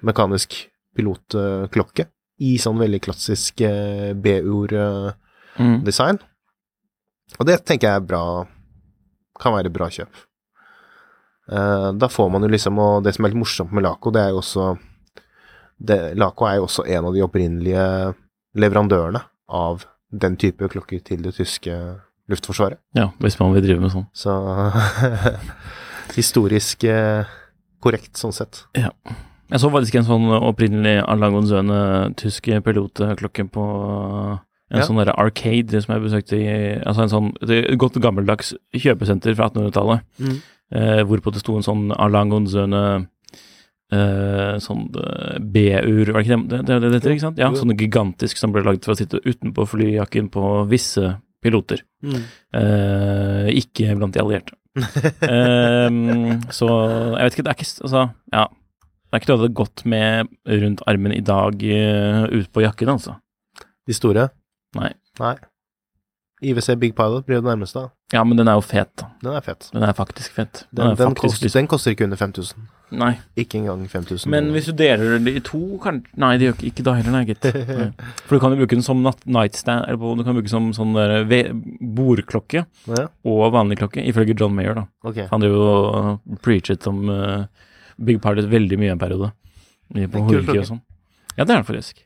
[0.05, 0.53] mekanisk
[0.93, 2.05] pilotklokke
[2.45, 5.23] i sånn veldig klassisk uh, B-ord-design.
[5.59, 5.83] Mm.
[7.39, 8.23] Og det tenker jeg er bra
[9.41, 10.23] kan være bra kjøp.
[11.51, 14.23] Uh, da får man jo liksom Og det som er litt morsomt med Laco, det
[14.23, 14.63] er jo også
[15.77, 17.85] det, Laco er jo også en av de opprinnelige
[18.55, 21.75] leverandørene av den type klokker til det tyske
[22.31, 22.79] Luftforsvaret.
[22.97, 24.07] Ja, hvis man vil drive med sånn.
[24.15, 24.33] Så
[26.17, 27.27] historisk eh,
[27.83, 28.63] korrekt, sånn sett.
[28.73, 28.89] Ja.
[29.51, 33.65] Jeg så faktisk en sånn opprinnelig Alagonzøne tysk pilotklokke på
[34.71, 34.85] en Ja.
[34.87, 39.49] sånn der arcade som jeg besøkte i Altså en sånn et godt gammeldags kjøpesenter fra
[39.49, 40.01] 1800-tallet.
[40.19, 40.39] Mm.
[40.73, 43.07] Eh, hvorpå det sto en sånn Alangonzøne
[43.93, 47.37] eh, sånn eh, B-ur, var det ikke det det, det, det ikke sant?
[47.41, 51.83] Ja, sånn gigantisk som ble laget for å sitte utenpå flyjakken på visse piloter.
[52.01, 52.21] Mm.
[52.57, 54.57] Eh, ikke blant de allierte.
[55.23, 58.01] Ehm, så jeg vet ikke, det er ikke Altså,
[58.33, 58.47] ja.
[59.05, 60.31] Det er ikke noe du hadde gått med
[60.65, 63.13] rundt armen i dag uh, ut på jakken, altså.
[63.87, 64.25] De store?
[64.75, 64.93] Nei.
[65.19, 65.35] Nei.
[66.45, 67.79] IWC Big Pilot blir jo det nærmeste.
[67.79, 67.89] da.
[68.13, 69.07] Ja, men den er jo fet, da.
[69.23, 69.69] Den er fet.
[69.73, 70.65] Den er faktisk fet.
[70.69, 72.67] Den, er den, faktisk koster, den koster ikke under 5000.
[72.95, 73.13] Nei.
[73.39, 74.29] Ikke engang 5000.
[74.29, 77.15] Men hvis du deler det i to, kan Nei, det gjør ikke, ikke da heller,
[77.15, 77.47] nei, gitt.
[77.71, 77.87] Nei.
[78.27, 80.93] For du kan jo bruke den som nightstand, eller du kan bruke den som sånn
[80.95, 81.49] der
[81.97, 84.85] bordklokke Ja, og vanlig klokke, ifølge John Mayer, da.
[85.07, 85.25] Okay.
[85.31, 87.47] Han driver jo preachet om uh,
[87.97, 89.31] Big Pilot veldig mye en periode.
[90.11, 90.83] På kul og sånn.
[91.35, 92.05] Ja, det er han faktisk.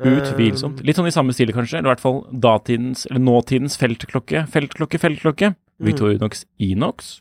[0.00, 0.80] Utvilsomt.
[0.86, 1.78] Litt sånn i samme stil, kanskje.
[1.78, 4.46] Eller i hvert fall datidens, eller nåtidens feltklokke.
[4.48, 5.52] Feltklokke, feltklokke.
[5.80, 5.86] Mm.
[5.90, 7.20] Victorinox Inox.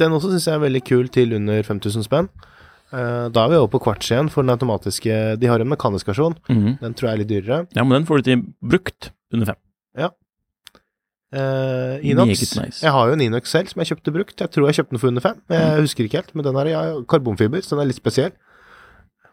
[0.00, 2.28] Den også syns jeg er veldig kul til under 5000 spenn.
[2.90, 6.08] Eh, da er vi over på kvarts igjen for den automatiske De har en mekanisk
[6.08, 6.38] versjon.
[6.48, 6.78] Mm.
[6.80, 7.58] Den tror jeg er litt dyrere.
[7.76, 9.60] Ja, men den får du til brukt under fem.
[10.00, 10.08] Ja
[11.30, 12.26] Inox.
[12.56, 12.80] Meget nice.
[12.82, 14.40] Jeg har jo en Inox selv som jeg kjøpte brukt.
[14.40, 15.36] Jeg tror jeg kjøpte den for under fem.
[15.50, 15.80] Jeg Mm.
[15.84, 18.32] husker ikke helt, men den har ja, karbonfiber, så den er litt spesiell.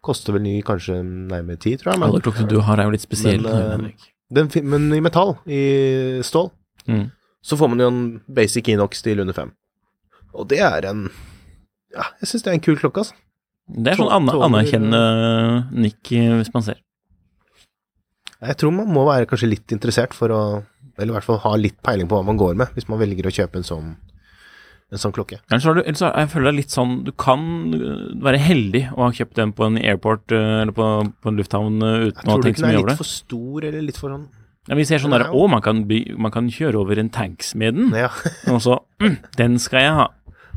[0.06, 2.02] Koster vel ny kanskje nærmere ti, tror jeg.
[2.02, 3.52] Alle Men, klokker du har er jo litt spesielle.
[3.78, 5.62] Men, eh, den, men i metall, i
[6.24, 6.52] stål,
[6.88, 7.12] Mm.
[7.44, 9.52] så får man jo en basic Inox-stil under fem.
[10.34, 11.10] Og det er en
[11.94, 13.14] Ja, jeg syns det er en kul klokke, altså.
[13.68, 16.78] Det er sånn an anerkjennende nikk eh, hvis man ser.
[18.42, 20.42] Jeg tror man må være kanskje litt interessert for å
[20.98, 23.28] Eller i hvert fall ha litt peiling på hva man går med, hvis man velger
[23.30, 23.90] å kjøpe en sånn,
[24.92, 25.38] en sånn klokke.
[25.52, 27.42] Ellers har du, ellers har, jeg føler det er litt sånn Du kan
[27.76, 30.86] øh, være heldig å ha kjøpt den på en airport øh, eller på,
[31.24, 32.24] på en lufthavn øh, Jeg over det.
[32.24, 34.24] tror du ikke den er litt for stor, eller litt for sånn
[34.70, 37.10] Ja, vi ser sånn der er Å, man kan, by, man kan kjøre over en
[37.12, 37.92] tanks med den.
[37.96, 38.10] Ja.
[38.54, 40.08] Og så mm, Den skal jeg ha.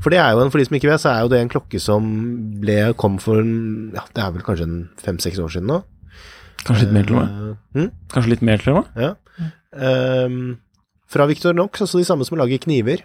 [0.00, 1.50] For det er jo, en- for de som ikke vet, så er jo det en
[1.52, 2.06] klokke som
[2.62, 5.82] ble, kom for en, ja, det er vel kanskje en fem-seks år siden nå.
[6.64, 7.34] Kanskje litt mer til og med.
[7.50, 7.90] Eh, hm?
[8.14, 9.02] Kanskje litt mer til og med.
[9.04, 9.12] Ja.
[9.74, 10.38] Um,
[11.10, 13.04] fra Victorinox, altså de samme som lager kniver.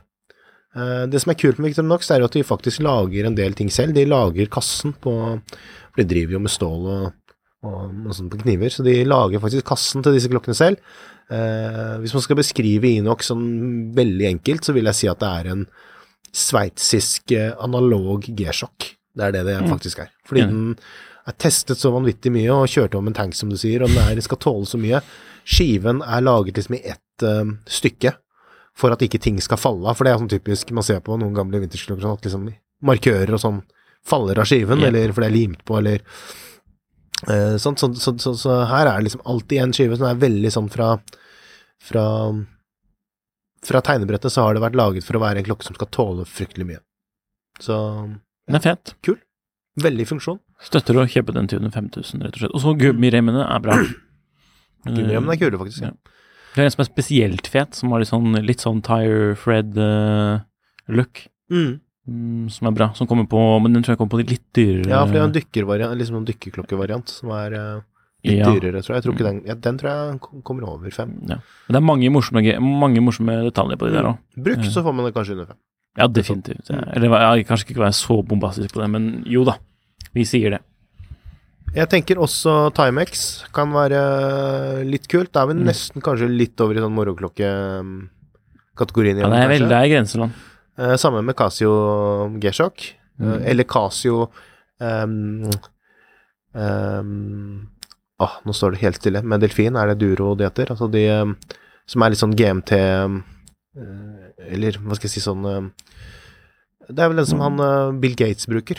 [0.75, 3.53] Eh, det som er kult med Victor Nox er at de faktisk lager en del
[3.55, 3.93] ting selv.
[3.95, 5.13] De lager kassen på
[5.95, 7.13] For de driver jo med stål og,
[7.63, 10.77] og, og sånt på kniver, så de lager faktisk kassen til disse klokkene selv.
[11.31, 15.29] Eh, hvis man skal beskrive Inox sånn veldig enkelt, så vil jeg si at det
[15.39, 15.63] er en
[16.35, 18.91] sveitsisk eh, analog G-sjokk.
[19.15, 19.69] Det er det det Mm.
[19.71, 20.09] faktisk er.
[20.27, 20.47] Fordi Ja.
[20.47, 20.75] den
[21.27, 23.97] er testet så vanvittig mye og kjørte om en tank, som du sier, og den
[23.97, 25.01] er, skal tåle så mye.
[25.45, 28.13] Skiven er laget liksom i ett uh, stykke
[28.75, 31.15] for at ikke ting skal falle av, for det er sånn typisk man ser på
[31.19, 32.49] noen gamle vintersklokker, sånn at liksom
[32.85, 33.61] markører og sånn
[34.05, 34.91] faller av skiven, yeah.
[34.91, 36.01] eller for det er limt på, eller
[37.29, 37.81] uh, sånt.
[37.81, 40.67] Så, så, så, så her er det liksom alltid en skive som er veldig sånn
[40.73, 40.97] fra
[41.85, 42.05] fra
[43.65, 46.25] fra tegnebrettet så har det vært laget for å være en klokke som skal tåle
[46.29, 46.81] fryktelig mye.
[47.61, 47.77] Så
[48.45, 48.93] Den er fet.
[49.81, 50.39] veldig funksjon.
[50.61, 52.53] Støtter å kjøpe den til under 5000, rett og slett.
[52.53, 53.79] Og så gummiremmene er bra.
[54.85, 55.81] Gummiremmene er kule, faktisk.
[55.81, 56.14] Ja.
[56.55, 59.75] Det er en som er spesielt fet, som har litt sånn, litt sånn tire thread
[59.75, 60.45] eh,
[60.95, 61.25] look.
[61.51, 61.81] Mm.
[62.07, 62.87] Mm, som er bra.
[62.93, 65.25] Som kommer på Men den tror jeg kommer på litt dyrere Ja, for det er
[65.25, 67.79] en dykkervariant, liksom en dykkerklokkevariant som er eh,
[68.29, 68.51] litt Ja.
[68.53, 68.99] dyrere, tror jeg.
[68.99, 71.15] Jeg tror ikke den ja, Den tror jeg kommer over fem.
[71.27, 71.39] Ja.
[71.65, 74.21] Men det er mange morsomme, mange morsomme detaljer på de der òg.
[74.37, 75.59] Brukt så får man det kanskje under fem.
[75.97, 76.69] Ja, definitivt.
[76.69, 76.83] Ja.
[76.93, 79.57] Eller jeg kanskje ikke være så bombastisk på det, men jo da.
[80.13, 80.61] Vi sier det.
[81.75, 83.99] Jeg tenker også Timex kan være
[84.87, 85.31] litt kult.
[85.35, 85.65] Da er vi Mm.
[85.67, 89.17] nesten kanskje litt over i sånn morgenklokkekategorien.
[89.19, 90.31] Ja, det er veldig i grenseland.
[90.77, 92.93] Eh, samme med Casio G-Shock.
[93.19, 93.41] eh, Mm.
[93.47, 94.29] eller Casio
[94.81, 95.49] um,
[96.53, 97.67] um,
[98.19, 99.21] Åh, nå står det helt stille.
[99.23, 100.65] Med delfin er det Duro det heter.
[100.71, 101.35] Altså de um,
[101.87, 102.71] som er litt sånn GMT
[103.05, 103.23] um,
[103.77, 105.71] eh, Eller hva skal jeg si sånn um,
[106.89, 108.75] Det er vel den som han uh, Bill Gates bruker.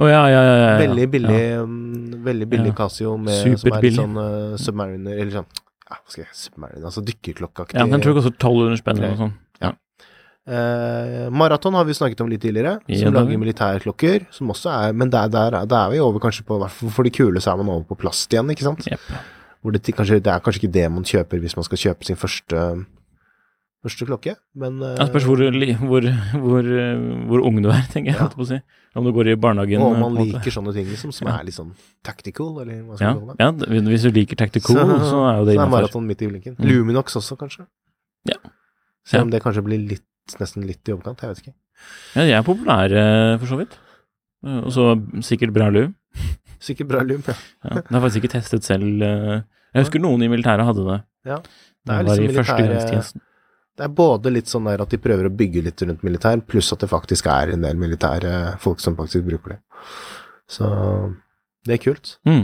[0.00, 0.42] Å ja, ja, ja.
[0.44, 0.78] ja, ja.
[0.86, 1.60] Veldig billig, Ja.
[1.62, 2.76] um, veldig billig Ja.
[2.82, 5.46] Casio med, som er litt sånn uh, Submariner Eller sånn
[5.90, 7.74] ja, hva skal jeg Submariner, altså dykkerklokkeaktig.
[7.80, 9.38] ja, den tror jeg koster 1200 spenn eller noe sånt.
[10.50, 14.24] Eh, Maraton har vi snakket om litt tidligere, Ja, som lager militærklokker.
[14.32, 16.56] Som også er Men der, der, er- der er vi over kanskje på
[16.90, 18.86] For de kule så er man over på plast igjen, ikke sant?
[18.88, 18.98] Yep.
[19.62, 22.16] Hvor det, kanskje, det er kanskje ikke det man kjøper hvis man skal kjøpe sin
[22.16, 22.86] første
[23.84, 25.40] første klokke, men eh, Det spørs hvor,
[25.88, 26.06] hvor,
[26.44, 26.68] hvor,
[27.30, 28.18] hvor ung du er, tenker jeg.
[28.20, 28.28] Ja.
[28.28, 28.58] å si.
[28.98, 29.80] Om du går i barnehagen.
[29.80, 31.38] Og om eh, man liker sånne ting liksom, som Ja.
[31.38, 31.70] er litt sånn
[32.04, 33.70] tactical, eller hva skal man kalle det.
[33.70, 35.70] ja, hvis du liker tactical, så, er jo det så er innafor.
[35.76, 36.56] maraton midt i blinken.
[36.58, 36.66] Mm.
[36.68, 37.66] Luminox også, kanskje.
[38.28, 38.36] Ja.
[39.06, 39.22] Selv Ja.
[39.24, 40.04] om det kanskje blir litt,
[40.38, 41.54] nesten litt i overkant, jeg vet ikke.
[42.16, 43.78] Ja, de er populære, for så vidt.
[44.44, 44.90] Eh, Og så
[45.22, 45.94] sikkert bra lum.
[46.60, 47.32] Sikkert bra lum, ja.
[47.64, 49.00] Ja, det har faktisk ikke testet selv.
[49.00, 51.00] Jeg husker noen i militæret hadde det.
[51.24, 51.36] Ja,
[51.86, 53.20] det er liksom militære-.
[53.80, 56.68] Det er både litt sånn der at de prøver å bygge litt rundt militær, pluss
[56.74, 59.60] at det faktisk er en del militære folk som faktisk bruker det.
[60.50, 60.68] Så
[61.64, 62.16] det er kult.
[62.28, 62.42] Mm.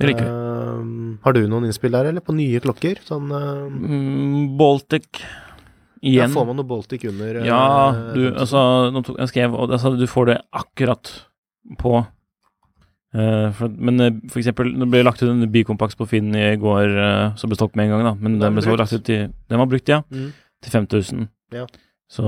[0.00, 0.30] Det liker vi.
[0.30, 3.02] Uh, har du noen innspill der, eller på nye klokker?
[3.04, 5.20] Sånn uh, Mm, Baltic
[6.00, 6.30] igjen.
[6.32, 7.40] Får man noe Baltic under?
[7.42, 8.62] eh, Ja, du, altså,
[8.94, 11.12] nå tok, jeg skrev, og altså, du får det akkurat
[11.82, 11.98] på
[13.10, 16.52] Uh, for, Men uh, for eksempel, det ble lagt ut en bikompaks på Finn i
[16.62, 18.12] går uh, som ble stoppet med en gang, da.
[18.14, 18.82] Men Den den ble ble så brukt.
[18.84, 19.16] lagt ut i
[19.50, 19.96] Den var brukt, ja.
[20.14, 20.28] Mm.
[20.62, 21.28] Til 5000.
[21.54, 21.66] Ja.
[22.10, 22.24] Så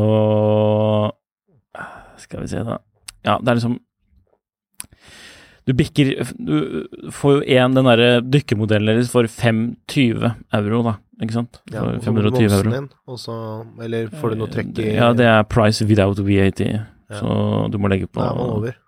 [2.23, 2.79] Skal vi se, da.
[3.27, 3.79] Ja, det er liksom
[5.67, 10.97] Du bikker Du får jo én den derre dykkermodellen deres for 520 euro, da.
[11.23, 11.61] Ikke sant?
[11.71, 12.71] Ja, For og så må du 520 euro.
[12.75, 13.35] Din, og så,
[13.85, 16.65] eller får du noe trekk i Ja, det er price without VAT.
[16.67, 16.87] Ja.
[17.21, 18.79] Så du må legge på Da er man over.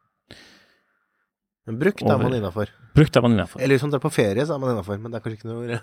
[1.64, 2.72] Men brukt er man innafor.
[2.94, 3.62] Brukt er man innafor.
[3.62, 5.48] Eller hvis man drar på ferie, så er man innafor, men det er kanskje ikke
[5.48, 5.78] noe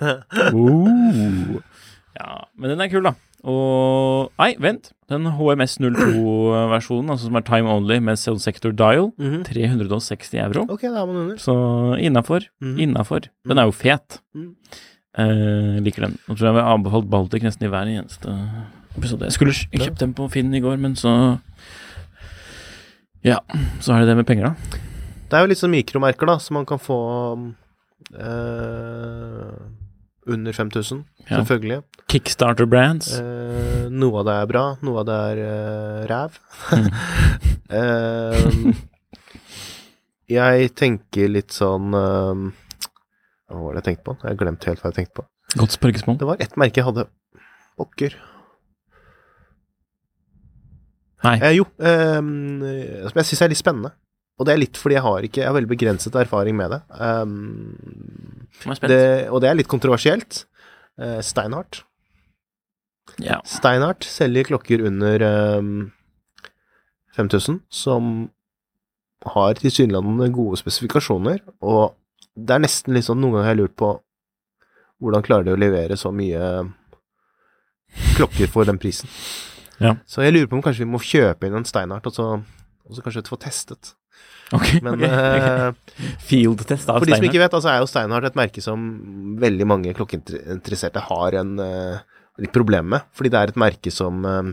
[0.52, 1.62] Oh.
[2.20, 3.14] Ja, men den er kul, da.
[3.48, 4.92] Og Nei, vent.
[5.10, 9.44] Den HMS 02-versjonen, altså som er time only med sound sector dial, Mhm.
[9.48, 10.66] 360 euro.
[10.70, 11.36] Ok, da er man under.
[11.42, 11.56] Så
[12.00, 12.46] innafor.
[12.62, 12.78] Mhm.
[12.80, 13.28] Innafor.
[13.48, 14.20] Den er jo fet.
[14.36, 14.56] Mm.
[15.18, 16.18] Eh, liker den.
[16.28, 18.32] Nå tror jeg vi har anbefalt Baltic nesten i hver eneste
[18.98, 19.24] episode.
[19.28, 21.40] Jeg skulle kjøpt den på Finn i går, men så
[23.24, 23.40] Ja,
[23.80, 24.78] så er det det med penger, da.
[25.30, 27.54] Det er jo litt sånn mikromerker, da, som man kan få
[28.18, 29.54] eh,
[30.28, 31.38] under 5000, Ja.
[31.42, 31.84] selvfølgelig.
[32.12, 33.14] Kickstarter brands.
[33.18, 36.40] Eh, noe av det er bra, noe av det er eh, ræv.
[36.72, 36.90] Mm.
[37.72, 38.74] Eh,
[40.28, 42.42] jeg tenker litt sånn eh,
[43.48, 44.16] Hva var det jeg tenkte på?
[44.20, 45.24] Jeg har glemt helt hva jeg tenkte på.
[45.62, 46.18] Godt spørsmål.
[46.20, 47.06] Det var ett merke jeg hadde.
[47.80, 48.18] Pokker.
[51.24, 51.38] Nei.
[51.40, 52.20] Eh, jo, eh,
[53.08, 53.94] som jeg syns er litt spennende.
[54.42, 56.82] Og det er litt fordi jeg har ikke Jeg har veldig begrenset erfaring med det.
[56.98, 60.46] Um, er det og det er litt kontroversielt.
[60.98, 61.84] Uh, Steinhardt.
[63.22, 63.40] Ja.
[63.46, 65.26] Steinhardt selger klokker under
[65.60, 65.92] um,
[67.18, 68.32] 5000 som
[69.36, 71.94] har tilsynelatende gode spesifikasjoner, og
[72.34, 73.92] det er nesten litt sånn Noen ganger har jeg lurt på
[75.02, 76.42] hvordan klarer de å levere så mye
[78.18, 79.10] klokker for den prisen.
[79.82, 79.96] Ja.
[80.10, 82.28] Så jeg lurer på om kanskje vi må kjøpe inn en Steinhardt, og så,
[82.86, 83.94] og så kanskje få testet.
[84.52, 84.68] Ok.
[84.84, 85.04] Men ok.
[85.06, 86.10] okay.
[86.28, 88.90] Field-test av for de som ikke vet, altså er jo Steinhardt et merke som
[89.40, 92.02] veldig mange klokkeinteresserte har en eh,
[92.44, 93.08] litt problem med.
[93.16, 94.52] Fordi det er et merke som eh,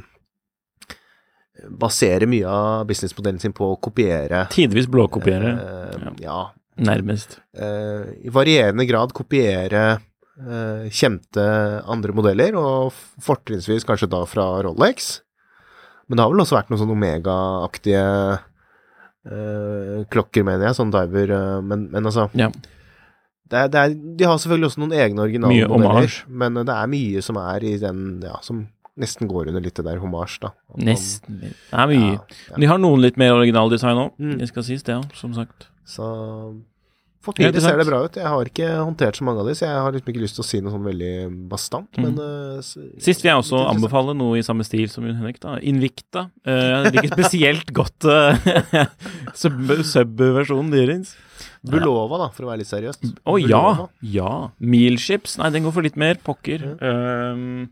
[1.83, 6.43] baserer mye av businessmodellen sin på å kopiere Tidvis blåkopiere, eh, ja.
[6.79, 7.41] nærmest.
[7.59, 11.47] eh, I varierende grad kopiere eh, kjente
[11.91, 12.95] andre modeller, og
[13.25, 15.17] fortrinnsvis kanskje da fra Rolex.
[16.09, 18.47] Men det har vel også vært noen sånn Omega-aktige eh,
[20.11, 22.49] klokker, mener jeg, sånn diver, eh, men, men altså Ja.
[23.49, 26.25] det er, det er, de har selvfølgelig også noen egne originale Mye modeller, homage.
[26.29, 28.67] men det er mye som er i den, ja, som
[28.99, 30.51] nesten går under litt det der homage, da.
[30.77, 31.39] Nesten.
[31.41, 31.99] Det er mye.
[31.99, 32.51] Ja, ja.
[32.57, 34.39] Men De har noen litt mer originaldesign òg, Mm.
[34.39, 35.69] det skal sies det, ja, som sagt.
[35.87, 36.03] Så
[37.21, 37.73] for Ja, fire interessant.
[37.75, 38.15] ser det bra ut.
[38.17, 40.45] Jeg har ikke håndtert så mange av de, så jeg har liksom ikke lyst til
[40.45, 41.13] å si noe sånn veldig
[41.51, 42.05] bastant, Mm.
[42.05, 45.41] men uh, Sist vil jeg også anbefale noe i samme stil som Jon Henrik.
[45.41, 45.57] da.
[45.61, 46.31] Invicta.
[46.47, 48.37] Uh, Jeg liker spesielt godt uh,
[49.35, 51.17] sub- sub-versjonen deres.
[51.69, 53.01] Bulova, da, for å være litt seriøs.
[53.27, 53.65] Å ja!
[54.03, 54.33] Ja.
[54.63, 55.37] Mealships.
[55.41, 56.15] Nei, den går for litt mer.
[56.25, 56.63] Pokker.
[56.81, 57.69] Um,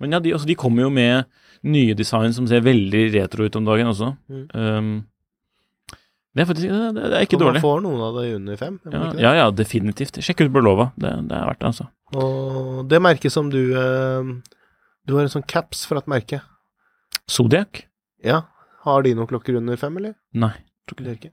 [0.00, 1.26] men ja, de, altså, de kommer jo med
[1.66, 4.10] nye design som ser veldig retro ut om dagen også.
[4.32, 4.42] Mm.
[4.56, 4.90] Um,
[6.36, 7.62] det er faktisk det, er ikke dårlig.
[7.62, 8.74] man får noen av det under fem.
[8.92, 10.18] Ja, ja, ja, definitivt.
[10.20, 10.90] Sjekk ut Burlova.
[11.00, 11.86] Det, det er verdt det, altså.
[12.12, 14.28] Og det merket som du eh,
[15.08, 16.42] Du har en sånn caps fra et merke.
[17.30, 17.86] Zodiac?
[18.20, 18.42] Ja.
[18.84, 20.12] Har de noen klokker under fem, eller?
[20.36, 20.52] Nei,
[20.84, 21.32] tror ikke Det ikke.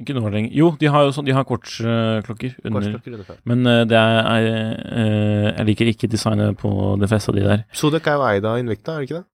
[0.00, 0.56] Ikke nå lenger.
[0.56, 3.40] Jo, de har jo sånn, de har kortsklokker under under fem.
[3.44, 7.44] Men eh, det er, er eh, Jeg liker ikke designet på de fleste av de
[7.44, 7.68] der.
[7.76, 9.26] Zodiac er jo eid av Invicta, er det ikke det?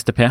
[0.00, 0.24] STP.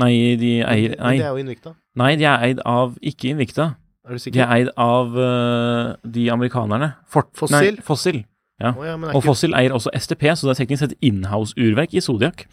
[0.00, 1.74] Nei, de eier Men Nei, Det er jo Invicta.
[2.00, 3.74] nei de er eid av ikke Invicta.
[4.06, 4.38] Er du sikker?
[4.38, 6.92] De er eid av uh, de amerikanerne.
[7.08, 7.76] Fort, Fossil?
[7.76, 8.22] Nei, Fossil.
[8.60, 8.74] Ja.
[8.76, 11.94] Oh, ja, men er Og Fossil eier også STP, så det er teknisk sett inhouse-urverk
[11.96, 12.44] i Zodiac.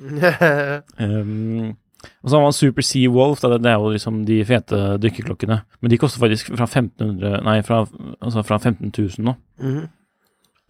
[0.00, 1.76] Um,
[2.22, 5.60] og så har man Super Sea Wolf, det det er jo liksom de fete dykkerklokkene.
[5.80, 7.86] Men de koster faktisk fra 1500 Nei, fra,
[8.20, 9.36] altså fra 15 000 nå.
[9.60, 9.86] Mhm.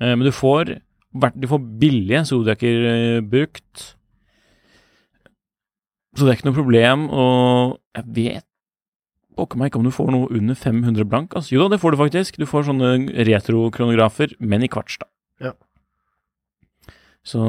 [0.00, 0.76] Eh, men du får
[1.16, 3.96] du får billige Zodiacer eh, brukt.
[6.16, 8.46] Så det er ikke noe problem, og jeg vet
[9.36, 11.34] pokker meg ikke om du får noe under 500 blank.
[11.36, 12.38] Altså, jo da, det får du faktisk.
[12.40, 12.92] Du får sånne
[13.28, 15.08] retrokronografer, men i kvarts, da.
[15.48, 15.52] Ja.
[17.26, 17.42] Så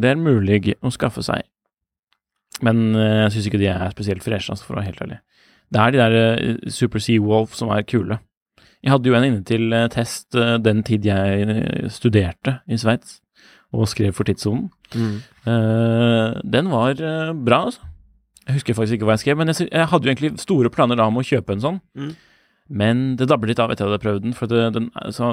[0.00, 1.44] det er mulig å skaffe seg.
[2.64, 5.20] Men eh, jeg syns ikke de er spesielt freshe, altså, for å være helt ærlig.
[5.74, 8.20] Det er de der eh, Super Sea Wolf som er kule.
[8.84, 13.18] Jeg hadde jo en inne til eh, test den tid jeg studerte i Sveits,
[13.76, 14.70] og skrev for Tidssonen.
[14.94, 15.16] Mm.
[16.46, 17.00] Den var
[17.44, 17.82] bra, altså.
[18.46, 20.98] Jeg husker faktisk ikke hva jeg skrev, men jeg, jeg hadde jo egentlig store planer
[21.00, 21.80] da om å kjøpe en sånn.
[21.98, 22.12] Mm.
[22.82, 25.32] Men det dabber litt av etter jeg hadde prøvd den, for det, den, så,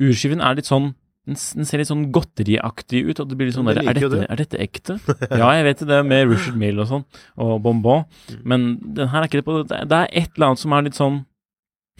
[0.00, 0.90] urskiven er litt sånn
[1.28, 3.98] den, den ser litt sånn godteriaktig ut, og det blir litt sånn Det der, er
[4.00, 4.96] dette, er dette ekte?
[5.28, 7.04] ja, jeg vet det, er med Richard Mill og sånn,
[7.36, 8.40] og bonbon, Mm.
[8.52, 8.64] men
[8.96, 9.80] den her er ikke det på det.
[9.90, 11.18] Det er et eller annet som er litt sånn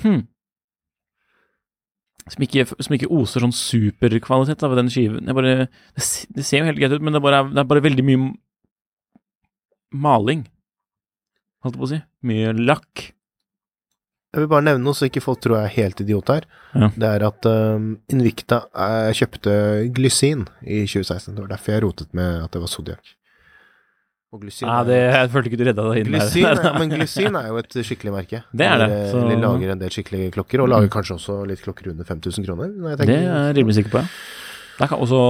[0.04, 0.22] hm.
[2.30, 5.26] Som ikke, som ikke oser sånn superkvalitet av den skiven.
[5.34, 5.54] Bare,
[5.96, 6.04] det,
[6.36, 8.28] det ser jo helt greit ut, men det er bare, det er bare veldig mye
[9.92, 10.44] maling.
[11.64, 12.00] Holdt jeg på å si.
[12.28, 13.10] Mye lakk.
[14.30, 16.44] Jeg vil bare nevne noe så ikke folk tror jeg er helt idiot her.
[16.78, 16.88] Ja.
[16.94, 19.54] Det er at um, Invicta eh, kjøpte
[19.96, 21.34] glysin i 2016.
[21.34, 23.16] Det var derfor jeg rotet med at det var Zodiac.
[24.30, 26.60] Og glysin Ja, er- det, jeg følte ikke du redda deg inn Glysin, der.
[26.68, 28.42] Ja, men Glysin er jo et skikkelig merke.
[28.54, 31.64] Det er det, så- De lager en del skikkelige klokker, og lager kanskje også litt
[31.66, 32.70] klokker under 5000 kroner.
[33.02, 34.14] Det er jeg rimelig sikker på, ja.
[34.80, 35.20] Der, også,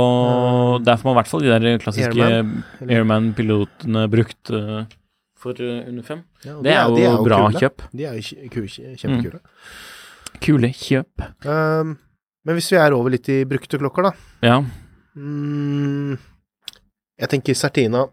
[0.87, 4.85] der får man i hvert fall de der klassiske Airman-pilotene Airman-pilotene brukt uh,
[5.41, 6.23] for eh, under fem.
[6.45, 7.63] Ja, det, Det er de jo bra kule.
[7.65, 7.83] kjøp.
[7.97, 8.93] De er jo kjempekule.
[8.93, 9.01] Mm.
[9.03, 9.41] kjempekule.
[10.41, 11.27] Kule kjøp.
[11.45, 11.97] Um,
[12.47, 14.13] men hvis vi er over litt i brukte klokker, da.
[14.47, 14.59] Ja.
[15.17, 16.15] Mm,
[17.21, 18.07] jeg tenker Certina,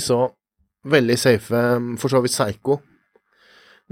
[0.00, 0.20] så
[0.86, 1.64] veldig safe,
[2.00, 2.78] for så vidt Seigo.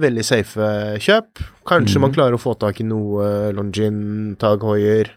[0.01, 0.71] Veldig safe
[1.03, 1.43] kjøp.
[1.67, 2.07] Kanskje mm.
[2.07, 5.13] man klarer å få tak i noe Longin, Tag Heuer,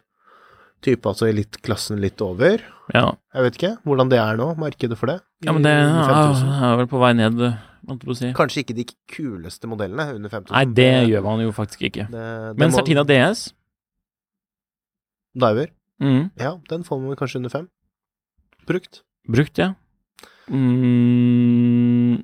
[0.85, 2.61] type altså i litt over.
[2.93, 3.05] ja.
[3.33, 5.19] Jeg vet ikke hvordan det er nå, markedet for det.
[5.45, 6.51] Ja, men det er, under 5000.
[6.71, 7.41] er vel på vei ned,
[7.87, 8.29] måtte jeg si.
[8.37, 10.53] Kanskje ikke de kuleste modellene under 5000.
[10.55, 12.07] Nei, det gjør man jo faktisk ikke.
[12.09, 13.53] Det, det Men må- Certina DS
[15.37, 15.67] Diver,
[16.01, 17.67] mm, ja, den får man kanskje under fem.
[18.65, 19.03] Brukt.
[19.29, 19.73] Brukt, ja.
[20.49, 22.23] Mm,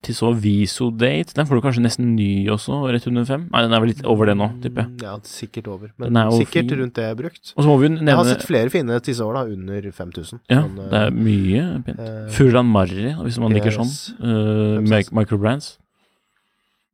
[0.00, 3.42] til så Visodate, den får du kanskje nesten ny også, rett under fem?
[3.52, 4.92] Nei, den er vel litt over det nå, tipper jeg.
[4.94, 5.90] Mm, Ja, sikkert over.
[6.00, 6.78] Men er sikkert fin.
[6.80, 7.52] rundt det jeg har brukt.
[7.52, 10.40] Og så må vi jo Jeg har sett flere fine tisseår da, under 5000.
[10.48, 12.00] Ja, Sånn, det er mye pent.
[12.00, 13.92] Uh, Furlan Marri, hvis man liker sånn.
[14.24, 14.80] Uh,
[15.12, 15.74] microbrands.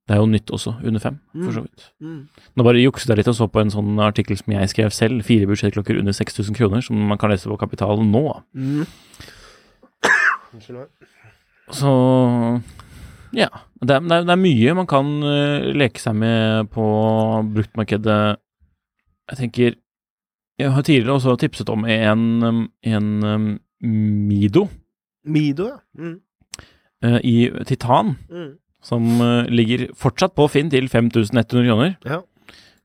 [0.06, 1.86] Det er jo nytt også, under fem, for så vidt.
[2.02, 2.18] mm.
[2.58, 5.22] Nå bare jukset jeg litt og så på en sånn artikkel som jeg skrev selv,
[5.26, 8.22] fire budsjettklokker under 6000 kroner, som man kan lese på Kapital nå.
[8.54, 8.84] Mm.
[11.74, 11.94] Så
[13.36, 13.48] ja.
[13.84, 16.84] Det er, det er, mye man kan eh, leke seg med på
[17.54, 18.36] bruktmarkedet.
[19.30, 19.74] Jeg tenker
[20.58, 23.48] Jeg har tidligere også tipset om en, um, en um,
[23.82, 24.68] Mido
[25.26, 25.78] Mido, ja.
[25.98, 26.14] Mm.
[27.04, 27.34] eh, i
[27.68, 28.54] titan, Mm.
[28.82, 31.96] som eh, ligger fortsatt på Finn til 5100 kroner.
[32.06, 32.20] Ja.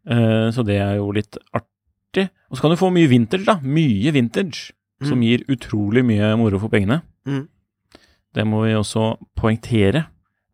[0.09, 2.27] Eh, så det er jo litt artig.
[2.49, 3.59] Og så kan du få mye vintage, da.
[3.63, 4.73] Mye vintage.
[5.03, 5.23] Som Mm.
[5.23, 7.01] gir utrolig mye moro for pengene.
[7.25, 7.47] Mm.
[8.35, 10.07] Det må vi også poengtere.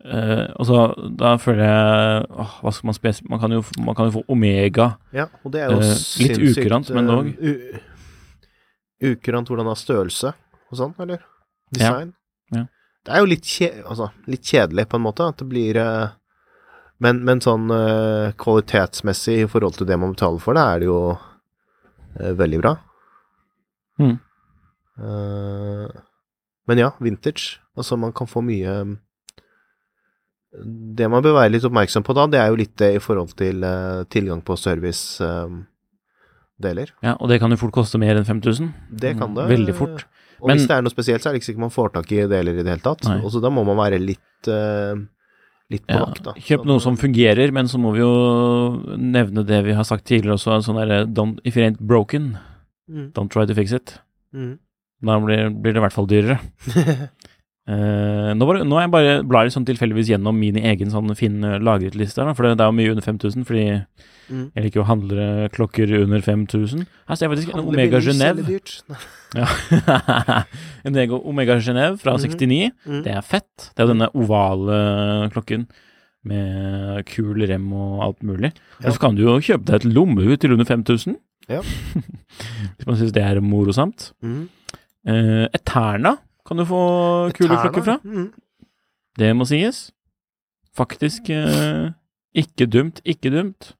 [0.05, 0.81] Eh, og så
[1.17, 3.21] da føler jeg åh, Hva skal man spes...
[3.25, 4.91] Man kan jo, man kan jo få Omega.
[5.11, 7.25] ja, og det er jo uh, litt ukurant, men eh, dog.
[9.09, 10.31] Ukurant hvordan har størrelse
[10.67, 11.25] og sånn, eller?
[11.73, 12.13] Design.
[12.53, 12.63] Ja.
[13.07, 16.13] Det er jo litt, kje, altså, litt kjedelig, på en måte, at det blir uh,
[17.03, 20.89] men, men sånn uh, kvalitetsmessig i forhold til det man betaler for det, er det
[20.89, 22.77] jo uh, veldig bra.
[23.97, 24.17] Mm.
[26.69, 27.59] Men ja, vintage.
[27.77, 28.73] Altså, man kan få mye
[30.97, 33.33] Det man bør være litt oppmerksom på da, det er jo litt det i forhold
[33.37, 35.67] til uh, tilgang på servicedeler.
[37.05, 38.71] Ja, og det kan jo fort koste mer enn 5000.
[38.89, 39.45] det kan det.
[39.51, 40.05] Veldig fort.
[40.41, 42.11] Og Men- hvis det er noe spesielt, så er det ikke sikkert man får tak
[42.11, 43.03] i deler i det hele tatt.
[43.05, 43.21] Nei.
[43.23, 44.95] Og så da må man være litt, uh,
[45.69, 46.33] litt på Ja, vakt, da.
[46.33, 50.37] kjøp noe som fungerer, men så må vi jo nevne det vi har sagt tidligere
[50.37, 52.37] også, sånn derre don't, If it ain't broken,
[52.89, 53.11] Mm.
[53.13, 53.99] don't try to fix it.
[54.33, 54.59] Mm.
[55.03, 56.39] Da blir, blir det i hvert fall dyrere.
[57.67, 61.11] Eh, nå, var, nå er jeg bare blar jeg sånn tilfeldigvis gjennom min egen sånn
[61.19, 63.65] fin eh, lagret liste, for det, det er jo mye under 5000, fordi
[64.27, 64.51] Mm.
[64.57, 65.25] jeg liker å handle
[65.55, 66.81] klokker under 5000.
[67.07, 68.43] Her ser jeg faktisk en Omega Genève.
[69.37, 69.45] Ja.
[70.83, 72.35] en Omega Genève fra Mhm.
[72.35, 72.71] 69.
[72.85, 73.03] Mm.
[73.05, 73.69] Det er fett.
[73.71, 75.63] Det er jo denne ovale klokken
[76.27, 78.51] med kul rem og alt mulig.
[78.81, 78.89] Ja.
[78.89, 81.15] Og så kan du jo kjøpe deg et lommeur til under 5000.
[81.47, 81.61] Ja.
[82.75, 84.11] Hvis man syns det er morosamt.
[84.21, 84.49] Mm.
[85.07, 86.17] Uh, Eterna
[86.47, 86.81] kan du få
[87.35, 87.97] kule klokker fra.
[88.03, 88.29] Mm.
[89.19, 89.87] Det må sies.
[90.77, 91.89] Faktisk eh,
[92.37, 93.73] ikke dumt, ikke dumt.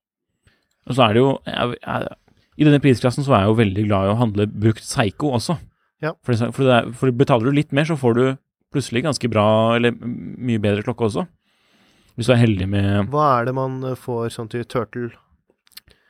[0.87, 2.17] Og så er det jo jeg, jeg,
[2.57, 5.59] i denne prisklassen så er jeg jo veldig glad i å handle brukt Seigo også.
[6.03, 6.13] Ja.
[6.25, 8.23] For, det, for, det er, for betaler du litt mer, så får du
[8.73, 9.47] plutselig ganske bra,
[9.77, 11.27] eller mye bedre klokke også.
[12.17, 15.11] Hvis du er heldig med Hva er det man eh, får sånn til Turtle?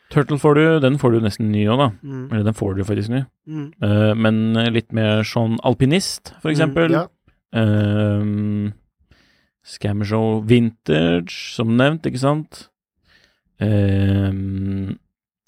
[0.10, 1.88] Turtle får du, den får du nesten ny òg, da.
[2.03, 2.26] Mm.
[2.32, 3.26] Eller den får du faktisk ny.
[3.47, 3.66] Mm.
[3.84, 4.38] Uh, men
[4.74, 6.88] litt mer sånn alpinist, for eksempel.
[6.88, 7.08] Mm, ja.
[7.58, 8.72] Uh,
[9.68, 12.70] Scammershow Vintage, som nevnt, ikke sant?
[13.60, 14.93] Uh,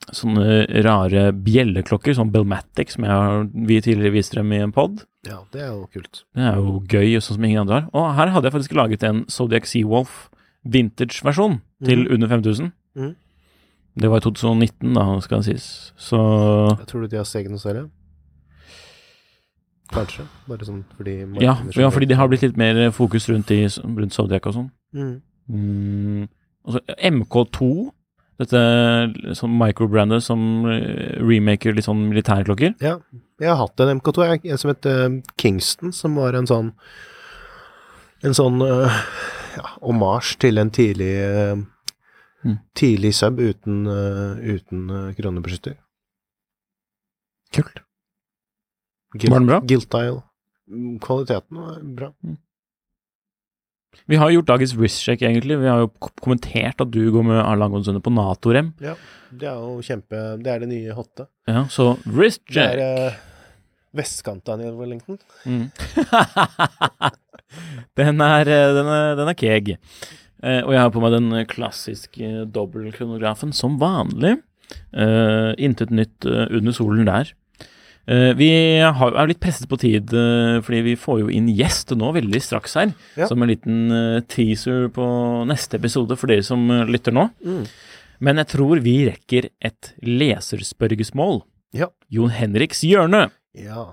[0.09, 5.03] sånne rare bjelleklokker, sånn Belmatic, som jeg har, vi tidligere viste dem i en pod.
[5.27, 6.23] ja, det er jo kult.
[6.35, 7.89] Det er jo gøy, sånn som ingen andre har.
[7.93, 10.29] Og her hadde jeg faktisk laget en Zodiac Seawolf
[10.65, 12.13] vintage-versjon til Mhm.
[12.13, 12.71] under 5000.
[12.95, 13.15] Mhm.
[13.99, 15.93] Det var i 2019, da, skal det sies.
[15.99, 16.19] Så
[16.79, 17.87] Jeg tror du de har steget noe særlig?
[19.89, 20.25] Kanskje.
[20.47, 24.15] Bare sånn fordi ja, ja, fordi det har blitt litt mer fokus rundt, i, rundt
[24.15, 24.69] Zodiac og sånn.
[24.95, 25.15] mm.
[25.49, 26.27] Mm,
[26.61, 27.67] altså MK2,
[28.39, 28.59] dette
[29.39, 32.75] sånn microbrandet som eh, remaker litt sånn militærklokker.
[32.85, 32.99] Ja.
[33.41, 35.07] Jeg har hatt en MK2, jeg, en som het uh,
[35.41, 36.73] Kingston, som var en sånn
[38.19, 38.99] En sånn uh,
[39.55, 41.55] ja, omasj til en tidlig eh,
[42.45, 42.57] Mm.
[42.77, 45.75] Tidlig sub uten, uh, uten kronebeskytter.
[47.55, 47.81] Kult.
[49.15, 49.59] Guilt, Var den bra?
[49.65, 50.21] Guiltile.
[50.69, 52.11] Mm, Kvaliteten var bra.
[54.05, 55.57] Vi har gjort dagens wrist-check, egentlig.
[55.59, 55.89] Vi har jo
[56.21, 58.69] kommentert at du går med Arlan Langonsund på Nato-rem.
[58.83, 58.93] Ja,
[59.33, 61.25] det er jo kjempe Det er det nye hotte.
[61.49, 62.77] Ja, så Det wrist-check.
[62.85, 63.17] er uh,
[63.97, 65.17] vestkanta i Wellington.
[65.45, 65.71] Mm.
[67.97, 69.73] den, er, eh, den, er, den er keg.
[70.43, 74.37] Eh, og jeg har på meg den klassiske dobbeltkronografen som vanlig.
[74.93, 77.33] Eh, intet nytt eh, under solen der.
[78.09, 78.47] Eh, vi
[78.81, 82.73] er litt presset på tid, eh, fordi vi får jo inn gjest nå veldig straks
[82.79, 82.93] her.
[83.19, 83.27] Ja.
[83.29, 85.05] Som en liten eh, teaser på
[85.49, 87.27] neste episode for dere som eh, lytter nå.
[87.45, 87.65] Mm.
[88.25, 91.43] Men jeg tror vi rekker et leserspørgesmål.
[91.77, 91.87] Ja.
[92.09, 93.27] Jon Henriks hjørne.
[93.57, 93.91] Ja.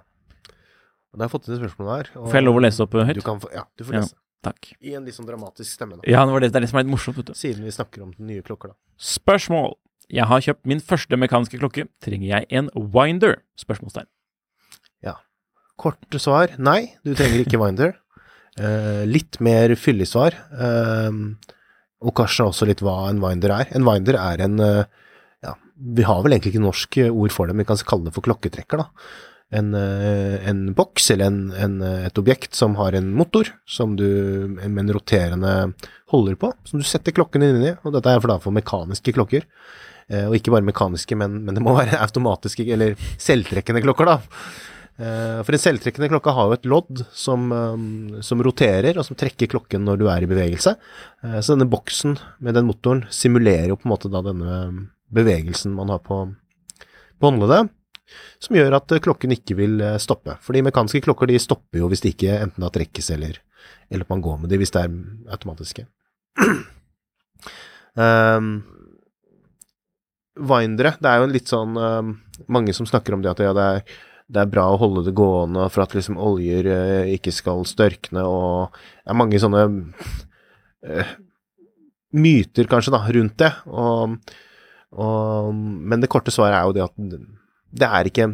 [1.12, 2.08] Og har jeg fått inn et spørsmål her.
[2.16, 3.14] og- Får jeg lov å lese opp eh, høyt?
[3.20, 4.14] Du kan få, ja, du får lese.
[4.14, 4.22] Ja.
[4.44, 4.74] Takk.
[4.84, 6.04] I en litt sånn dramatisk stemme, da.
[6.06, 7.38] Ja, det, var det, det er det som er litt morsomt, vet du.
[7.38, 8.78] Siden vi snakker om den nye klokka, da.
[9.00, 9.74] Spørsmål.
[10.12, 11.88] Jeg har kjøpt min første mekaniske klokke.
[12.04, 13.40] Trenger jeg en winder?
[13.58, 14.06] Spørsmålstegn.
[15.76, 17.96] Korte svar nei, du trenger ikke winder.
[18.60, 20.36] uh, litt mer fyldig svar.
[20.56, 21.18] eh,
[22.06, 23.70] og kanskje også litt hva en winder er.
[23.76, 24.84] En winder er en uh,
[25.44, 28.14] ja, Vi har vel egentlig ikke norsk ord for det, men vi kan kalle det
[28.16, 28.84] for klokketrekker.
[28.84, 28.88] da.
[29.54, 33.94] En, eh, en boks eller en, en, eh, et objekt som har en motor som
[33.94, 34.06] du
[34.58, 35.52] med en roterende
[36.10, 37.74] holder på, som du setter klokken inn i.
[37.84, 39.46] Og dette er for, da for mekaniske klokker.
[40.10, 44.18] Eh, og ikke bare mekaniske, men, men det må være automatiske eller selvtrekkende klokker, da.
[44.96, 49.18] Eh, For en selvtrekkende klokke har jo et lodd som, um, som roterer, og som
[49.18, 50.76] trekker klokken når du er i bevegelse.
[51.22, 54.60] Eh, Så denne boksen med den motoren simulerer jo på en måte da denne
[55.12, 56.22] bevegelsen man har på,
[57.20, 57.70] på håndleddet,
[58.42, 60.36] som gjør at eh, klokken ikke vil eh, stoppe.
[60.44, 63.38] Fordi mekaniske klokker de stopper jo hvis de ikke enten da trekkes eller,
[63.90, 64.96] eller man går med de hvis det er
[65.36, 65.86] automatiske.
[67.96, 68.50] um,
[70.36, 72.10] Windere, det er jo litt sånn um,
[72.52, 73.96] Mange som snakker om det at ja, det er
[74.26, 78.24] det er bra å holde det gående for at liksom oljer uh, ikke skal størkne,
[78.26, 81.12] og det er mange sånne uh,
[82.16, 83.52] myter, kanskje, da, rundt det.
[83.70, 84.16] Og,
[84.98, 86.96] og, men det korte svaret er jo det at
[87.74, 88.30] det er ikke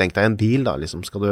[0.00, 1.02] Tenk deg en bil, da, liksom.
[1.04, 1.30] Skal du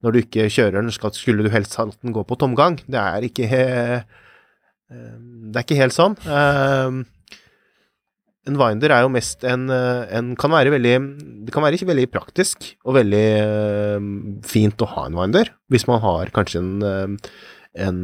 [0.00, 2.78] Når du ikke kjører den, skal, skulle du helst ha den gå på tomgang.
[2.88, 4.02] Det er ikke eh,
[4.88, 6.16] Det er ikke helt sånn.
[6.24, 7.00] Eh,
[8.48, 10.94] en winder er jo mest en, eh, en kan være veldig
[11.44, 16.00] Det kan være ikke veldig praktisk og veldig fint å ha en winder, hvis man
[16.00, 17.18] har kanskje en,
[17.76, 18.00] en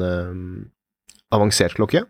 [1.32, 2.04] avansert klokke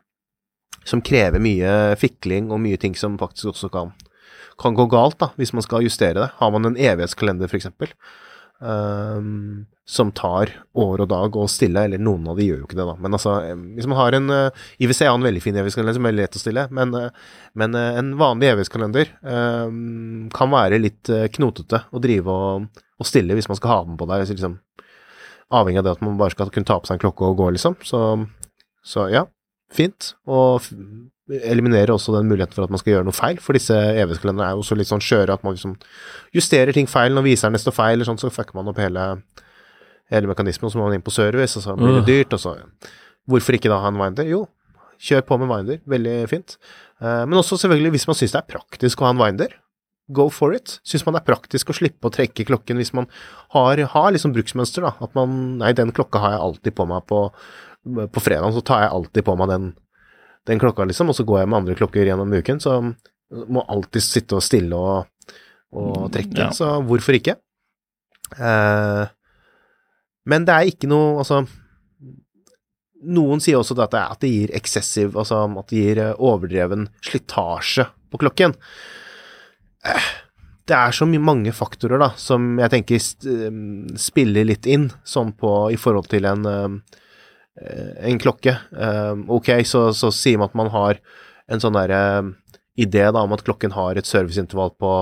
[0.86, 3.92] som krever mye fikling og mye ting som faktisk også kan,
[4.60, 6.30] kan gå galt, da, hvis man skal justere det.
[6.40, 7.92] Har man en evighetskalender, for eksempel,
[8.62, 12.78] eh, som tar år og dag å stille, eller noen av de gjør jo ikke
[12.78, 15.54] det, da, men altså, eh, hvis man har en uh, IWC har en veldig fin
[15.54, 20.50] evighetskalender som er lett å stille, men, uh, men uh, en vanlig evighetskalender um, kan
[20.50, 24.10] være litt eh, knotete å drive og, og stille hvis man skal ha den på
[24.10, 24.58] deg, liksom,
[25.54, 27.52] avhengig av det at man bare skal kunne ta på seg en klokke og gå,
[27.54, 27.78] liksom.
[27.86, 28.02] Så,
[28.82, 29.28] så ja,
[29.70, 30.16] fint.
[30.26, 30.66] Og
[31.26, 34.54] eliminerer også den muligheten for at man skal gjøre noe feil, for disse evighetskalenderne er
[34.54, 35.74] jo også litt sånn skjøre at man liksom
[36.36, 39.08] justerer ting feil når viseren står feil, eller sånn, så fucker man opp hele
[40.12, 42.06] hele mekanismen, og så må man inn på service, og så blir det Øh.
[42.06, 42.56] dyrt, og så
[43.26, 44.22] Hvorfor ikke da ha en winder?
[44.22, 44.44] Jo,
[45.02, 46.56] kjør på med winder, veldig fint.
[47.02, 49.48] Eh, men også selvfølgelig, hvis man syns det er praktisk å ha en winder,
[50.12, 50.78] go for it.
[50.86, 53.08] Syns man det er praktisk å slippe å trekke klokken hvis man
[53.50, 54.94] har, har liksom bruksmønster, da.
[55.02, 57.32] At man Nei, den klokka har jeg alltid på meg på,
[58.14, 59.74] på fredag, så tar jeg alltid på meg den,
[60.46, 62.78] den klokka, liksom, og så går jeg med andre klokker gjennom uken, så
[63.50, 65.08] Må alltid sitte og stille og,
[65.74, 66.38] og trekke.
[66.38, 66.50] Ja.
[66.54, 67.34] Så hvorfor ikke?
[68.38, 69.06] Eh,
[70.26, 71.40] men det er ikke noe Altså
[73.06, 76.88] Noen sier også at det, at det gir eksessiv Altså at det gir eh, overdreven
[77.06, 78.54] slitasje på klokken.
[79.86, 80.08] Eh,
[80.66, 83.58] Det er så mange faktorer da, som jeg tenker eh,
[83.98, 86.98] spiller litt inn, sånn på i forhold til en, eh,
[87.56, 88.56] en klokke.
[88.76, 91.00] Eh, Ok, så, så sier man at man har
[91.48, 92.00] en sånn derre
[92.76, 94.92] idé da om at klokken har et serviceintervall på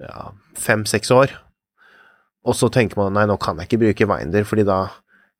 [0.00, 1.34] ja, fem-seks år.
[2.48, 4.86] Og så tenker man nei, nå kan jeg ikke bruke Winder, fordi da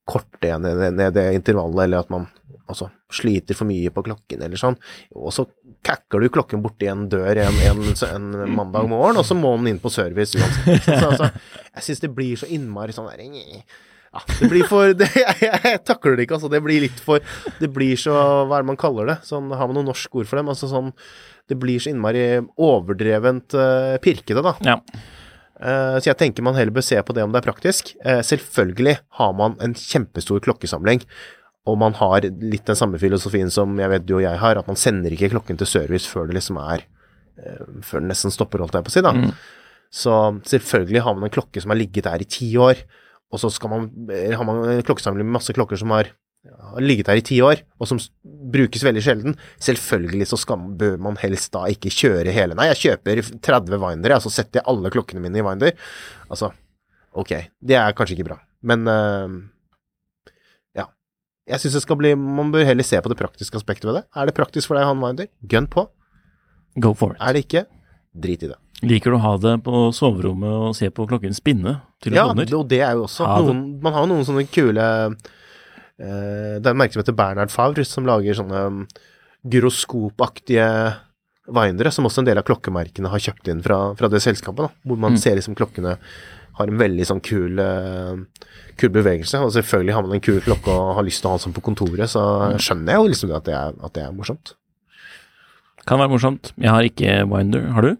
[0.09, 2.26] korter jeg ned, ned det intervallet, eller at man
[2.68, 4.76] altså, sliter for mye på klokken, eller sånn.
[5.16, 5.47] Og så
[5.87, 9.70] kakker du klokken borti en dør en, en, en mandag morgen, og så må den
[9.72, 10.85] inn på service uansett.
[10.85, 11.31] Så, altså,
[11.79, 13.24] jeg syns det blir så innmari sånn der
[14.13, 16.51] ja, det blir for det, jeg, jeg takler det ikke, altså.
[16.53, 17.23] Det blir litt for
[17.61, 18.15] Det blir så
[18.49, 19.19] Hva er det man kaller det?
[19.29, 20.51] Sånn, har man noe norsk ord for dem?
[20.53, 20.93] Altså sånn
[21.51, 24.55] Det blir så innmari overdrevent uh, pirkete, da.
[24.65, 24.79] Ja.
[25.59, 27.95] Uh, så jeg tenker man heller bør se på det om det er praktisk.
[28.05, 31.01] Uh, selvfølgelig har man en kjempestor klokkesamling,
[31.69, 34.69] og man har litt den samme filosofien som jeg vet du og jeg har, at
[34.69, 36.87] man sender ikke klokken til service før det liksom er
[37.87, 39.13] Før den nesten stopper, holdt jeg på å si, da.
[39.95, 40.15] Så
[40.51, 42.81] selvfølgelig har man en klokke som har ligget der i ti år,
[43.29, 46.12] og så skal man, eh, har man en klokkesamling med masse klokker som har
[46.47, 48.01] har ligget her i ti år, og som
[48.53, 49.37] brukes veldig sjelden.
[49.62, 54.16] Selvfølgelig så skal, bør man helst da ikke kjøre hele Nei, jeg kjøper 30 Winder,
[54.16, 55.74] og så setter jeg alle klokkene mine i Winder.
[56.29, 56.53] Altså,
[57.18, 58.39] ok, det er kanskje ikke bra,
[58.70, 59.39] men uh,
[60.79, 60.89] ja.
[61.51, 64.07] Jeg syns det skal bli Man bør heller se på det praktiske aspektet ved det.
[64.14, 65.31] Er det praktisk for deg han Winder?
[65.43, 65.89] Gun på.
[66.79, 67.22] Go for it.
[67.24, 67.66] Er det ikke?
[68.14, 68.59] Drit i det.
[68.83, 72.53] Liker du å ha det på soverommet og se på klokken spinne til Ja, det-
[72.55, 74.85] og det er jo også noen Man har jo noen sånne kule
[75.99, 78.87] eh, Det er en merke som heter Bernhard Favre, som lager sånne um,
[79.45, 80.95] gyroskopaktige
[81.49, 84.68] windere, som også en del av klokkemerkene har kjøpt inn fra, fra det selskapet, da,
[84.87, 85.18] hvor man Mm.
[85.18, 85.97] ser liksom klokkene
[86.59, 88.16] har en veldig sånn kul, uh,
[88.76, 89.39] kul bevegelse.
[89.41, 91.55] Og selvfølgelig har man en kul klokke og har lyst til å ha den sånn
[91.55, 92.59] på kontoret, så Mm.
[92.59, 94.55] skjønner jeg jo liksom at det er, at det er morsomt.
[95.87, 96.53] Kan være morsomt.
[96.59, 97.72] Jeg har ikke Winder.
[97.72, 97.97] Har du?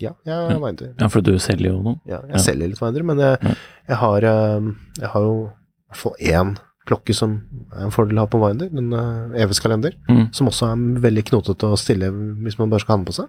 [0.00, 0.94] Ja, jeg har winder.
[1.00, 2.00] Ja, for du selger jo noe.
[2.06, 2.42] Ja, jeg Ja.
[2.44, 3.54] selger litt winder, men jeg, Ja.
[3.88, 4.60] jeg, har, eh,
[5.00, 7.42] jeg har jo i hvert fall én klokke som
[7.74, 10.32] er en fordel å ha på winder, en uh, EVS-kalender, Mm.
[10.32, 12.10] som også er veldig knotete å stille
[12.44, 13.28] hvis man bare skal ha den på seg.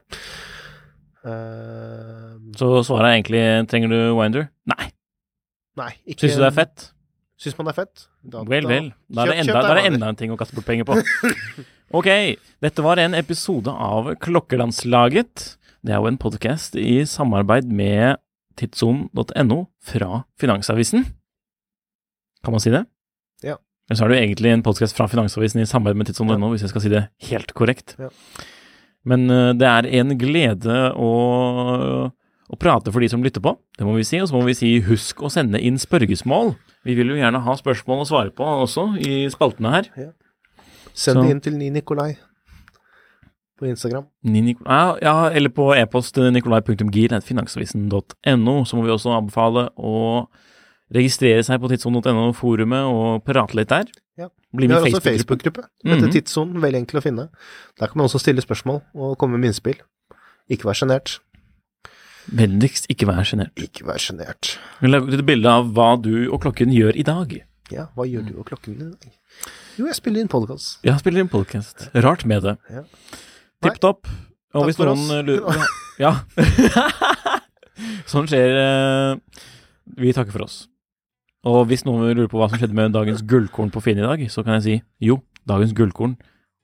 [1.25, 4.49] Uh, Så svaret er egentlig trenger du Winder?
[4.69, 4.91] Nei.
[5.77, 6.91] nei, ikke Syns du det er fett?
[7.39, 8.05] Syns man det er fett?
[8.27, 8.93] Da- Vel, vel.
[9.09, 10.97] Da er det enda, da er det enda en ting å kaste bort penger på.
[11.93, 12.07] Ok,
[12.59, 15.56] dette var en episode av Klokkelandslaget.
[15.85, 18.17] Det er jo en podkast i samarbeid med
[18.57, 21.05] tidssonen.no fra Finansavisen.
[22.43, 22.81] Kan man si det?
[23.45, 23.59] Ja.
[23.87, 26.65] Eller så er det jo egentlig en podkast fra Finansavisen i samarbeid med tidssonen.no, hvis
[26.65, 27.93] jeg skal si det helt korrekt.
[28.01, 28.09] Ja.
[29.07, 31.11] Men eh, det er en glede å,
[32.09, 34.17] å prate for de som lytter på, det må vi si.
[34.23, 36.55] Og så må vi si husk å sende inn spørgesmål.
[36.89, 39.91] Vi vil jo gjerne ha spørsmål å svare på også i spaltene her.
[39.93, 40.13] Ja.
[40.97, 42.15] Send det inn til Ni Nikolai
[43.57, 44.05] på Instagram.
[44.65, 48.65] Ja, ja, eller på e-post nikolai.gir.finansavisen.no.
[48.65, 50.27] Så må vi også anbefale å
[50.93, 53.85] registrere seg på tidssonen.no-forumet og prate litt der.
[54.17, 54.27] Ja.
[54.55, 55.63] Bli Vi har Facebook også Facebook-gruppen.
[55.63, 55.83] Facebook-gruppe.
[55.83, 56.07] Dette Mhm.
[56.07, 57.29] er Tidssonen, veldig enkel å finne.
[57.79, 59.75] Der kan man også stille spørsmål og komme med innspill.
[60.49, 61.19] Ikke vær sjenert.
[62.33, 63.51] Vennligst ikke vær sjenert.
[63.55, 64.57] Ikke vær sjenert.
[64.81, 67.41] Vi lager et bilde av hva du og klokken gjør i dag.
[67.71, 68.95] Ja, hva gjør du og klokken i dag?
[69.77, 70.77] Jo, jeg spiller inn podkast.
[70.83, 71.89] Jeg spiller inn podcast.
[71.93, 72.57] Rart med det.
[72.71, 72.81] Ja.
[73.65, 74.07] Tipp topp.
[74.53, 75.67] Og Takk hvis for noen lurer
[76.03, 76.11] Ja.
[78.11, 78.53] sånn skjer.
[78.61, 79.43] eh,
[79.97, 80.65] Vi takker for oss.
[81.47, 84.23] Og hvis noen lurer på hva som skjedde med dagens gullkorn på Finn i dag,
[84.33, 84.75] så kan jeg si
[85.07, 86.17] jo, dagens gullkorn.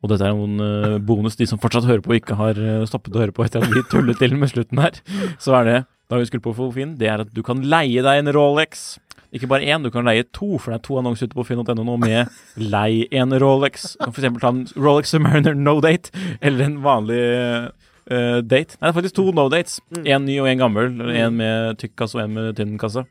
[0.04, 2.84] Og dette er noen eh, bonus de som fortsatt hører på og ikke har eh,
[2.90, 4.98] stoppet å høre på etter at vi tullet til med slutten her.
[5.42, 5.78] Så er det
[6.12, 6.96] dagens gullkorn på Finn.
[7.00, 8.98] Det er at du kan leie deg en Rolex.
[9.34, 11.74] Ikke bare én, du kan leie to, for det er to annonser ute på finn.no
[11.82, 12.30] nå med
[12.62, 13.96] lei en Rolex.
[13.98, 17.18] Du kan eksempel ta en Rolex Submariner no date, eller en vanlig
[18.12, 18.78] uh, date.
[18.78, 19.80] Nei, det er faktisk to no dates.
[20.04, 20.94] Én ny og én gammel.
[21.18, 23.06] Én med tykk kasse og én med tynn kasse.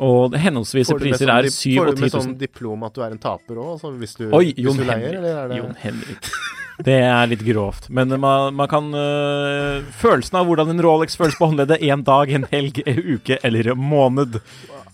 [0.00, 3.12] Og henholdsvise priser sånn er dip- 7 Får du med sånn diplom at du er
[3.12, 6.30] en taper òg, hvis du, Oi, hvis du leier, eller er det Jon Henrik.
[6.80, 7.90] Det er litt grovt.
[7.92, 12.30] Men man, man kan øh, Følelsen av hvordan en Rolex føles på håndleddet en dag,
[12.32, 14.38] en helg, en uke eller en måned.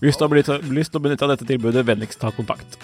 [0.00, 2.76] Hvis du har lyst til å benytte av dette tilbudet, vennligst ta kontakt.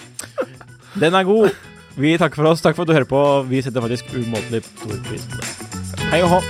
[0.97, 1.53] Den er god.
[1.93, 2.61] Vi takker for oss.
[2.61, 3.21] Takk for at du hører på.
[3.49, 6.07] Vi setter faktisk umåtelig stor pris på det.
[6.09, 6.41] Hei og hå.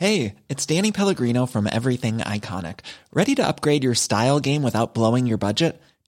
[0.00, 2.80] Hey, it's Danny Pellegrino from Everything Iconic.
[3.12, 5.80] Ready to upgrade your style game without blowing your budget?